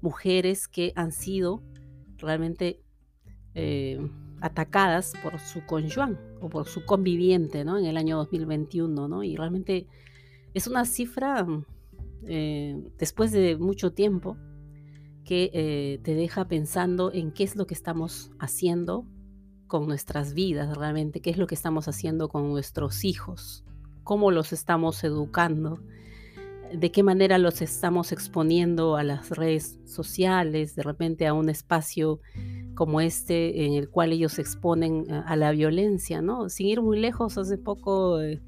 Mujeres 0.00 0.68
que 0.68 0.92
han 0.96 1.12
sido 1.12 1.62
realmente 2.20 2.80
eh, 3.54 3.98
atacadas 4.40 5.12
por 5.22 5.38
su 5.38 5.64
conyuán 5.66 6.18
o 6.40 6.48
por 6.48 6.66
su 6.66 6.84
conviviente 6.84 7.64
¿no? 7.64 7.78
en 7.78 7.84
el 7.84 7.96
año 7.96 8.16
2021. 8.16 9.08
¿no? 9.08 9.22
Y 9.22 9.36
realmente 9.36 9.86
es 10.54 10.66
una 10.66 10.84
cifra, 10.84 11.46
eh, 12.26 12.76
después 12.98 13.32
de 13.32 13.56
mucho 13.56 13.92
tiempo, 13.92 14.36
que 15.24 15.50
eh, 15.52 16.00
te 16.02 16.14
deja 16.14 16.48
pensando 16.48 17.12
en 17.12 17.32
qué 17.32 17.44
es 17.44 17.54
lo 17.54 17.66
que 17.66 17.74
estamos 17.74 18.32
haciendo 18.38 19.06
con 19.66 19.86
nuestras 19.86 20.34
vidas 20.34 20.76
realmente, 20.76 21.20
qué 21.20 21.30
es 21.30 21.38
lo 21.38 21.46
que 21.46 21.54
estamos 21.54 21.86
haciendo 21.86 22.28
con 22.28 22.48
nuestros 22.50 23.04
hijos, 23.04 23.64
cómo 24.02 24.32
los 24.32 24.52
estamos 24.52 25.04
educando 25.04 25.78
de 26.72 26.92
qué 26.92 27.02
manera 27.02 27.38
los 27.38 27.62
estamos 27.62 28.12
exponiendo 28.12 28.96
a 28.96 29.02
las 29.02 29.30
redes 29.30 29.78
sociales, 29.84 30.74
de 30.74 30.82
repente 30.82 31.26
a 31.26 31.34
un 31.34 31.48
espacio 31.48 32.20
como 32.74 33.00
este 33.00 33.66
en 33.66 33.74
el 33.74 33.88
cual 33.88 34.12
ellos 34.12 34.32
se 34.32 34.42
exponen 34.42 35.10
a, 35.10 35.36
la 35.36 35.50
violencia, 35.52 36.22
¿no? 36.22 36.48
Sin 36.48 36.66
ir 36.66 36.80
muy 36.80 36.98
lejos, 36.98 37.36
hace 37.38 37.58
poco, 37.58 38.20
eh, 38.20 38.40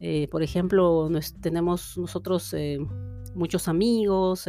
eh, 0.00 0.28
por 0.30 0.42
ejemplo, 0.42 1.08
tenemos 1.40 1.96
nosotros 1.96 2.52
eh, 2.54 2.78
muchos 3.34 3.68
amigos, 3.68 4.48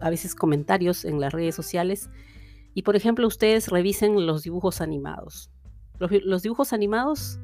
a 0.00 0.10
veces 0.10 0.34
comentarios 0.34 1.04
en 1.04 1.20
las 1.20 1.32
redes 1.32 1.54
sociales, 1.54 2.08
y 2.72 2.82
por 2.82 2.96
ejemplo 2.96 3.26
ustedes 3.26 3.68
revisen 3.68 4.26
los 4.26 4.42
dibujos 4.42 4.80
animados. 4.80 5.50
los 5.98 6.42
dibujos 6.42 6.72
animados 6.72 7.38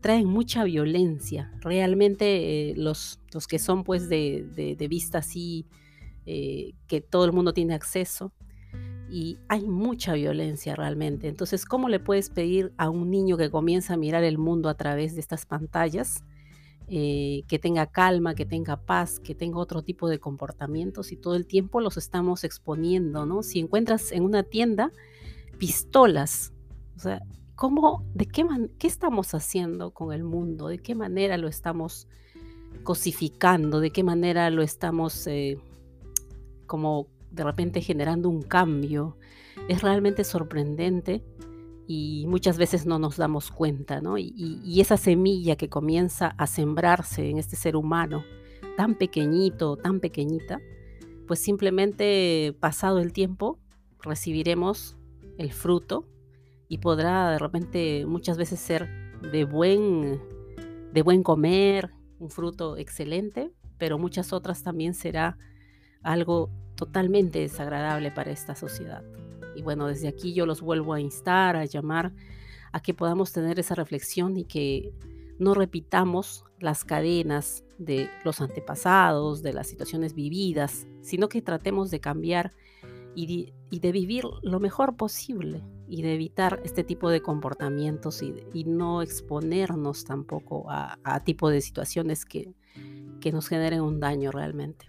traen 0.00 0.26
mucha 0.26 0.64
violencia. 0.64 1.52
Realmente 1.60 2.70
eh, 2.70 2.74
los, 2.76 3.20
los, 3.32 3.46
que 3.46 3.58
son 3.58 3.84
pues 3.84 4.08
de, 4.08 4.76
de, 4.78 4.88
vista 4.88 5.18
así, 5.18 5.66
eh, 6.26 6.74
que 6.86 7.00
todo 7.00 7.24
el 7.24 7.32
mundo 7.32 7.52
tiene 7.52 7.74
acceso, 7.74 8.32
y 9.08 9.38
hay 9.48 9.66
mucha 9.66 10.14
violencia 10.14 10.74
realmente. 10.74 11.28
Entonces, 11.28 11.64
¿cómo 11.64 11.88
le 11.88 12.00
puedes 12.00 12.30
pedir 12.30 12.72
a 12.76 12.90
un 12.90 13.10
niño 13.10 13.36
que 13.36 13.50
comienza 13.50 13.94
a 13.94 13.96
mirar 13.96 14.24
el 14.24 14.38
mundo 14.38 14.68
a 14.68 14.74
través 14.74 15.14
de 15.14 15.20
estas 15.20 15.46
pantallas 15.46 16.24
eh, 16.88 17.42
que 17.48 17.58
tenga 17.58 17.86
calma, 17.86 18.34
que 18.34 18.46
tenga 18.46 18.76
paz, 18.76 19.18
que 19.18 19.34
tenga 19.34 19.58
otro 19.58 19.82
tipo 19.82 20.08
de 20.08 20.20
comportamientos 20.20 21.10
y 21.10 21.16
todo 21.16 21.34
el 21.34 21.46
tiempo 21.46 21.80
los 21.80 21.96
estamos 21.96 22.44
exponiendo, 22.44 23.26
¿no? 23.26 23.42
Si 23.42 23.58
encuentras 23.58 24.12
en 24.12 24.22
una 24.22 24.44
tienda 24.44 24.92
pistolas, 25.58 26.52
o 26.96 27.00
sea, 27.00 27.22
¿cómo, 27.56 28.04
de 28.14 28.26
qué, 28.26 28.46
qué 28.78 28.86
estamos 28.86 29.34
haciendo 29.34 29.90
con 29.90 30.12
el 30.12 30.22
mundo? 30.22 30.68
¿De 30.68 30.78
qué 30.78 30.94
manera 30.94 31.36
lo 31.38 31.48
estamos 31.48 32.06
cosificando? 32.84 33.80
¿De 33.80 33.90
qué 33.90 34.04
manera 34.04 34.50
lo 34.50 34.62
estamos 34.62 35.26
eh, 35.26 35.58
como 36.66 37.08
de 37.32 37.42
repente 37.42 37.80
generando 37.80 38.28
un 38.28 38.42
cambio? 38.42 39.16
Es 39.68 39.82
realmente 39.82 40.22
sorprendente 40.22 41.24
y 41.88 42.26
muchas 42.28 42.58
veces 42.58 42.84
no 42.84 42.98
nos 42.98 43.16
damos 43.16 43.50
cuenta, 43.50 44.00
¿no? 44.00 44.18
Y, 44.18 44.80
esa 44.80 44.96
semilla 44.96 45.56
que 45.56 45.68
comienza 45.68 46.28
a 46.36 46.46
sembrarse 46.46 47.30
en 47.30 47.38
este 47.38 47.56
ser 47.56 47.76
humano, 47.76 48.22
tan 48.76 48.94
pequeñito, 48.96 49.76
tan 49.76 50.00
pequeñita, 50.00 50.60
pues 51.26 51.40
simplemente 51.40 52.54
pasado 52.60 52.98
el 52.98 53.12
tiempo 53.12 53.58
recibiremos 54.02 54.96
el 55.38 55.52
fruto 55.52 56.06
y 56.68 56.78
podrá 56.78 57.30
de 57.30 57.38
repente 57.38 58.06
muchas 58.06 58.36
veces 58.36 58.60
ser 58.60 58.88
de 59.20 59.44
buen, 59.44 60.20
de 60.92 61.02
buen 61.02 61.22
comer, 61.22 61.90
un 62.18 62.30
fruto 62.30 62.76
excelente, 62.76 63.52
pero 63.78 63.98
muchas 63.98 64.32
otras 64.32 64.62
también 64.62 64.94
será 64.94 65.38
algo 66.02 66.50
totalmente 66.76 67.40
desagradable 67.40 68.10
para 68.10 68.30
esta 68.30 68.54
sociedad. 68.54 69.02
Y 69.54 69.62
bueno, 69.62 69.86
desde 69.86 70.08
aquí 70.08 70.34
yo 70.34 70.46
los 70.46 70.60
vuelvo 70.60 70.92
a 70.92 71.00
instar, 71.00 71.56
a 71.56 71.64
llamar 71.64 72.12
a 72.72 72.80
que 72.80 72.94
podamos 72.94 73.32
tener 73.32 73.58
esa 73.58 73.74
reflexión 73.74 74.36
y 74.36 74.44
que 74.44 74.92
no 75.38 75.54
repitamos 75.54 76.44
las 76.58 76.84
cadenas 76.84 77.64
de 77.78 78.08
los 78.24 78.40
antepasados, 78.40 79.42
de 79.42 79.52
las 79.52 79.66
situaciones 79.66 80.14
vividas, 80.14 80.86
sino 81.02 81.28
que 81.28 81.42
tratemos 81.42 81.90
de 81.90 82.00
cambiar 82.00 82.52
y 83.16 83.50
de, 83.80 83.92
vivir 83.92 84.24
lo 84.42 84.60
mejor 84.60 84.96
posible 84.96 85.64
y 85.88 86.02
de 86.02 86.14
evitar 86.14 86.60
este 86.64 86.84
tipo 86.84 87.08
de 87.08 87.22
comportamientos 87.22 88.22
y, 88.22 88.64
no 88.64 89.00
exponernos 89.00 90.04
tampoco 90.04 90.70
a, 90.70 90.98
a 91.02 91.24
tipo 91.24 91.48
de 91.48 91.62
situaciones 91.62 92.24
que, 92.26 92.54
que 93.20 93.32
nos 93.32 93.48
generen 93.48 93.80
un 93.80 93.98
daño 93.98 94.30
realmente. 94.30 94.86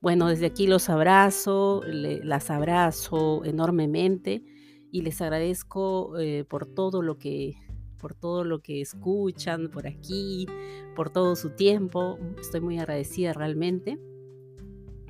Bueno, 0.00 0.28
desde 0.28 0.46
aquí 0.46 0.66
los 0.66 0.88
abrazo, 0.90 1.82
las 1.86 2.50
abrazo 2.50 3.44
enormemente 3.44 4.44
y 4.92 5.00
les 5.00 5.20
agradezco 5.20 6.18
eh, 6.18 6.44
por 6.44 6.66
todo 6.66 7.02
lo 7.02 7.18
que 7.18 7.54
por 7.98 8.14
todo 8.14 8.44
lo 8.44 8.60
que 8.60 8.82
escuchan 8.82 9.70
por 9.70 9.86
aquí, 9.86 10.46
por 10.94 11.08
todo 11.08 11.34
su 11.36 11.56
tiempo. 11.56 12.18
Estoy 12.38 12.60
muy 12.60 12.78
agradecida 12.78 13.32
realmente. 13.32 13.98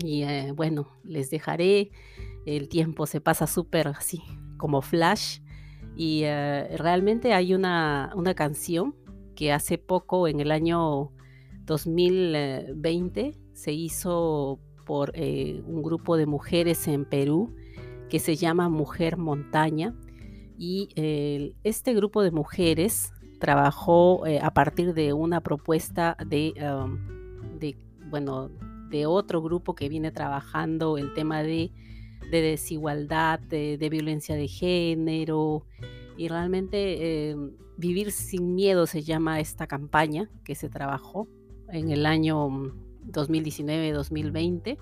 Y 0.03 0.23
eh, 0.23 0.53
bueno, 0.53 0.89
les 1.05 1.31
dejaré. 1.31 1.91
El 2.47 2.69
tiempo 2.69 3.07
se 3.07 3.21
pasa 3.21 3.47
súper 3.47 3.89
así, 3.89 4.23
como 4.57 4.83
flash. 4.83 5.41
Y 5.97 6.23
eh, 6.25 6.77
realmente 6.77 7.33
hay 7.33 7.55
una, 7.55 8.13
una 8.17 8.35
canción 8.35 8.95
que 9.35 9.53
hace 9.53 9.79
poco, 9.79 10.29
en 10.29 10.41
el 10.41 10.51
año 10.51 11.13
2020, 11.65 13.39
se 13.53 13.73
hizo 13.73 14.59
por 14.85 15.13
eh, 15.15 15.63
un 15.67 15.83
grupo 15.83 16.17
de 16.17 16.27
mujeres 16.27 16.87
en 16.89 17.05
Perú 17.05 17.55
que 18.11 18.19
se 18.19 18.37
llama 18.37 18.69
Mujer 18.69 19.17
Montaña. 19.17 19.95
Y 20.57 20.89
este 21.65 21.95
grupo 21.95 22.23
de 22.23 22.31
mujeres 22.31 23.13
trabajó 23.41 24.25
eh, 24.27 24.41
a 24.41 24.53
partir 24.55 24.95
de 24.95 25.13
una 25.13 25.41
propuesta 25.41 26.17
de, 26.25 26.55
de, 27.59 27.77
bueno, 28.09 28.51
de 28.95 29.07
otro 29.07 29.43
grupo 29.43 29.75
que 29.75 29.89
viene 29.89 30.13
trabajando 30.13 30.99
el 30.99 31.13
tema 31.15 31.43
de, 31.43 31.73
de 32.31 32.41
desigualdad, 32.41 33.41
de, 33.41 33.89
violencia 33.91 34.37
de 34.37 34.47
género. 34.47 35.67
Y 36.17 36.29
realmente 36.29 37.31
em, 37.31 37.51
Vivir 37.77 38.13
sin 38.13 38.55
Miedo 38.55 38.87
se 38.87 39.03
llama 39.03 39.41
esta 39.41 39.67
campaña 39.67 40.31
que 40.45 40.55
se 40.55 40.69
trabajó 40.69 41.27
en 41.71 41.91
el 41.91 42.07
año 42.07 42.49
2019-2020 43.11 44.79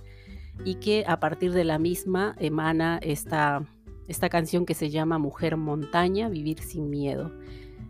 y 0.66 0.74
que 0.74 1.04
a 1.06 1.18
partir 1.18 1.52
de 1.52 1.64
la 1.64 1.78
misma 1.78 2.36
emana 2.38 2.98
esta, 3.02 3.66
esta 4.08 4.28
canción 4.28 4.66
que 4.66 4.74
se 4.74 4.90
llama 4.90 5.16
Mujer 5.16 5.56
Montaña, 5.56 6.28
Vivir 6.28 6.60
sin 6.60 6.90
Miedo. 6.90 7.32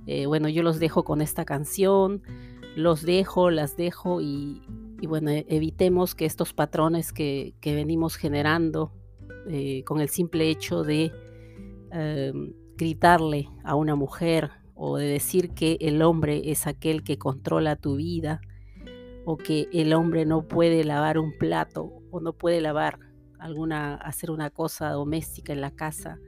Eh, 0.07 0.27
bueno, 0.27 0.49
yo 0.49 0.63
los 0.63 0.79
dejo 0.79 1.03
con 1.03 1.21
esta 1.21 1.45
canción, 1.45 2.23
los 2.77 3.03
dejo, 3.03 3.51
las 3.51 3.77
dejo 3.77 4.21
y, 4.21 4.63
bueno, 5.07 5.31
e, 5.31 5.47
evitemos 5.49 6.15
que 6.15 6.25
estos 6.25 6.53
patrones 6.53 7.13
que, 7.13 7.55
venimos 7.63 8.17
generando 8.17 8.93
eh, 9.49 9.83
con 9.85 10.01
el 10.01 10.09
simple 10.09 10.49
hecho 10.49 10.83
de 10.83 11.13
em, 11.91 12.53
gritarle 12.77 13.49
a 13.65 13.75
una 13.75 13.95
mujer 13.95 14.51
o 14.75 14.97
de 14.97 15.07
decir 15.07 15.51
que 15.51 15.77
el 15.81 16.03
hombre 16.03 16.51
es 16.51 16.67
aquel 16.67 17.03
que 17.05 17.19
controla 17.19 17.77
tu 17.77 17.97
vida, 17.97 18.41
o 19.25 19.37
que 19.37 19.69
el 19.73 19.93
hombre 19.93 20.25
no 20.25 20.47
puede 20.49 20.85
lavar 20.85 21.19
un 21.19 21.33
plato 21.39 22.03
o 22.11 22.21
no 22.21 22.33
puede 22.33 22.61
lavar 22.61 22.99
alguna 23.39 23.95
hacer 23.95 24.31
una 24.31 24.51
cosa 24.51 24.91
doméstica 24.91 25.53
en 25.53 25.61
la 25.61 25.71
casa 25.71 26.19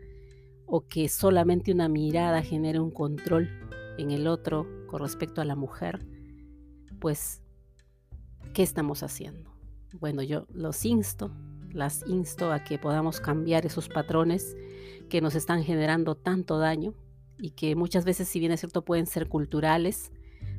o 0.66 0.86
que 0.86 1.08
solamente 1.08 1.72
una 1.72 1.88
mirada 1.88 2.42
genere 2.42 2.80
un 2.80 2.90
control 2.90 3.48
en 3.98 4.10
el 4.10 4.26
otro 4.26 4.66
con 4.86 5.00
respecto 5.00 5.40
a 5.40 5.44
la 5.44 5.54
mujer, 5.54 6.04
pues 7.00 7.42
¿qué 8.52 8.62
estamos 8.62 9.02
haciendo? 9.02 9.54
Bueno, 10.00 10.22
yo 10.22 10.46
los 10.52 10.84
insto, 10.84 11.30
las 11.72 12.04
insto 12.06 12.52
a 12.52 12.64
que 12.64 12.78
podamos 12.78 13.20
cambiar 13.20 13.66
esos 13.66 13.88
patrones 13.88 14.56
que 15.08 15.20
nos 15.20 15.34
están 15.34 15.64
generando 15.64 16.14
tanto 16.14 16.58
daño 16.58 16.94
y 17.38 17.50
que 17.50 17.76
muchas 17.76 18.04
veces, 18.04 18.28
si 18.28 18.40
bien 18.40 18.52
es 18.52 18.60
cierto, 18.60 18.84
pueden 18.84 19.06
ser 19.06 19.28
culturales, 19.28 20.12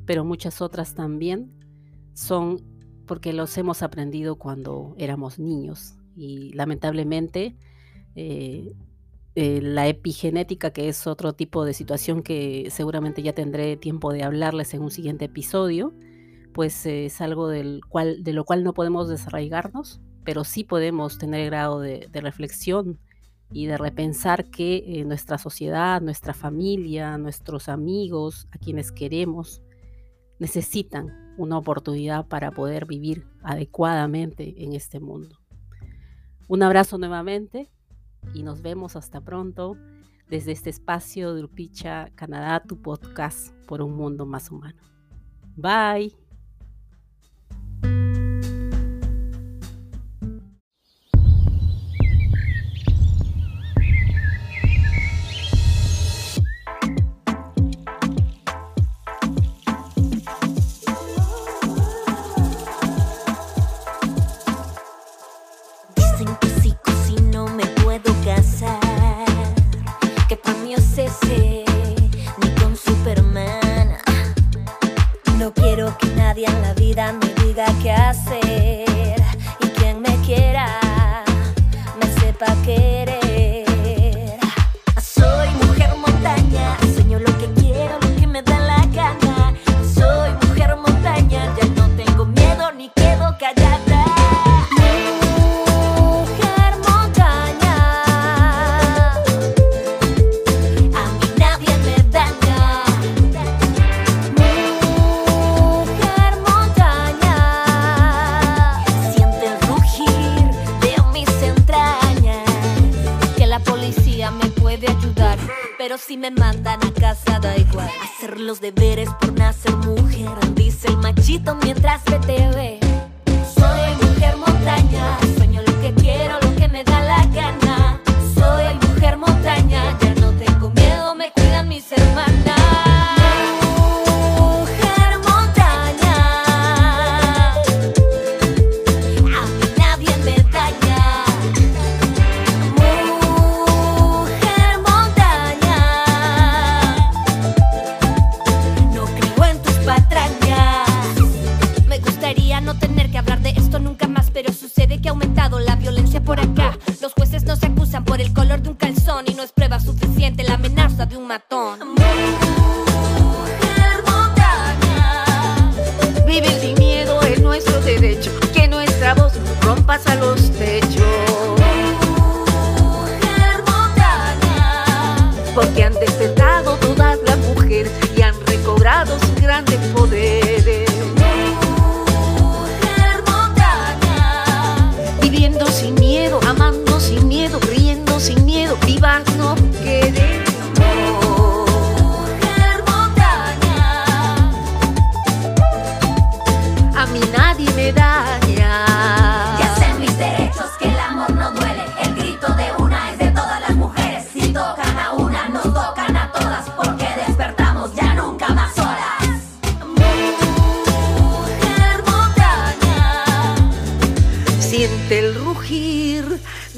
pero 0.04 0.24
muchas 0.24 0.60
otras 0.60 0.94
también 0.94 1.52
son 2.14 2.62
porque 3.06 3.32
los 3.32 3.56
hemos 3.56 3.82
aprendido 3.82 4.36
cuando 4.36 4.94
éramos 4.98 5.38
niños 5.38 5.94
y 6.16 6.52
lamentablemente 6.54 7.56
eh, 8.14 8.72
eh, 9.34 9.60
la 9.62 9.86
epigenética, 9.86 10.70
que 10.70 10.88
es 10.88 11.06
otro 11.06 11.34
tipo 11.34 11.64
de 11.64 11.74
situación 11.74 12.22
que 12.22 12.68
seguramente 12.70 13.22
ya 13.22 13.34
tendré 13.34 13.76
tiempo 13.76 14.12
de 14.12 14.22
hablarles 14.22 14.72
en 14.74 14.82
un 14.82 14.90
siguiente 14.90 15.26
episodio, 15.26 15.92
pues 16.56 16.86
es 16.86 17.20
algo 17.20 17.48
del 17.48 17.82
cual, 17.86 18.24
de 18.24 18.32
lo 18.32 18.46
cual 18.46 18.64
no 18.64 18.72
podemos 18.72 19.10
desarraigarnos, 19.10 20.00
pero 20.24 20.42
sí 20.42 20.64
podemos 20.64 21.18
tener 21.18 21.50
grado 21.50 21.80
de, 21.80 22.08
reflexión 22.14 22.98
y 23.52 23.66
de 23.66 23.76
repensar 23.76 24.48
que 24.48 24.82
eh, 24.86 25.04
nuestra 25.04 25.36
sociedad, 25.36 26.00
nuestra 26.00 26.32
familia, 26.32 27.18
nuestros 27.18 27.68
amigos, 27.68 28.48
a 28.52 28.58
quienes 28.58 28.90
queremos, 28.90 29.60
necesitan 30.38 31.34
una 31.36 31.58
oportunidad 31.58 32.26
para 32.26 32.50
poder 32.50 32.86
vivir 32.86 33.26
adecuadamente 33.42 34.64
en 34.64 34.72
este 34.72 34.98
mundo. 34.98 35.36
Un 36.48 36.62
abrazo 36.62 36.96
nuevamente 36.96 37.70
y 38.32 38.44
nos 38.44 38.62
vemos 38.62 38.96
hasta 38.96 39.20
pronto 39.20 39.76
desde 40.26 40.52
este 40.52 40.70
espacio 40.70 41.34
de 41.34 41.42
Urpicha, 41.42 42.08
Canadá, 42.14 42.62
tu 42.62 42.80
podcast 42.80 43.50
por 43.66 43.82
un 43.82 43.94
mundo 43.94 44.24
más 44.24 44.50
humano. 44.50 44.80
Bye. 45.54 46.25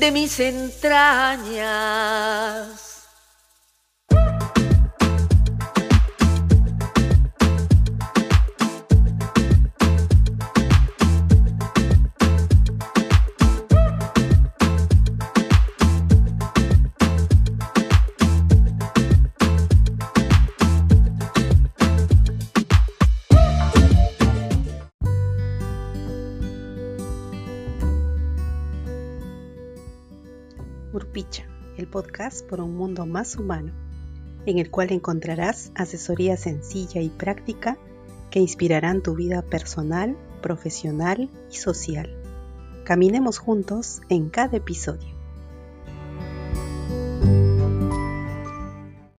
de 0.09 0.13
mis 0.13 0.41
entrañas. 0.41 1.69
podcast 31.99 32.47
por 32.47 32.61
un 32.61 32.77
mundo 32.77 33.07
más 33.07 33.35
humano, 33.35 33.73
en 34.47 34.61
el 34.61 34.71
cual 34.71 34.93
encontrarás 34.93 35.73
asesoría 35.75 36.37
sencilla 36.37 37.01
y 37.01 37.09
práctica 37.09 37.77
que 38.31 38.39
inspirarán 38.39 39.03
tu 39.03 39.17
vida 39.17 39.43
personal, 39.43 40.17
profesional 40.41 41.29
y 41.51 41.57
social. 41.57 42.17
Caminemos 42.85 43.39
juntos 43.39 44.01
en 44.11 44.31
cada 44.31 44.59
episodio. 44.59 45.18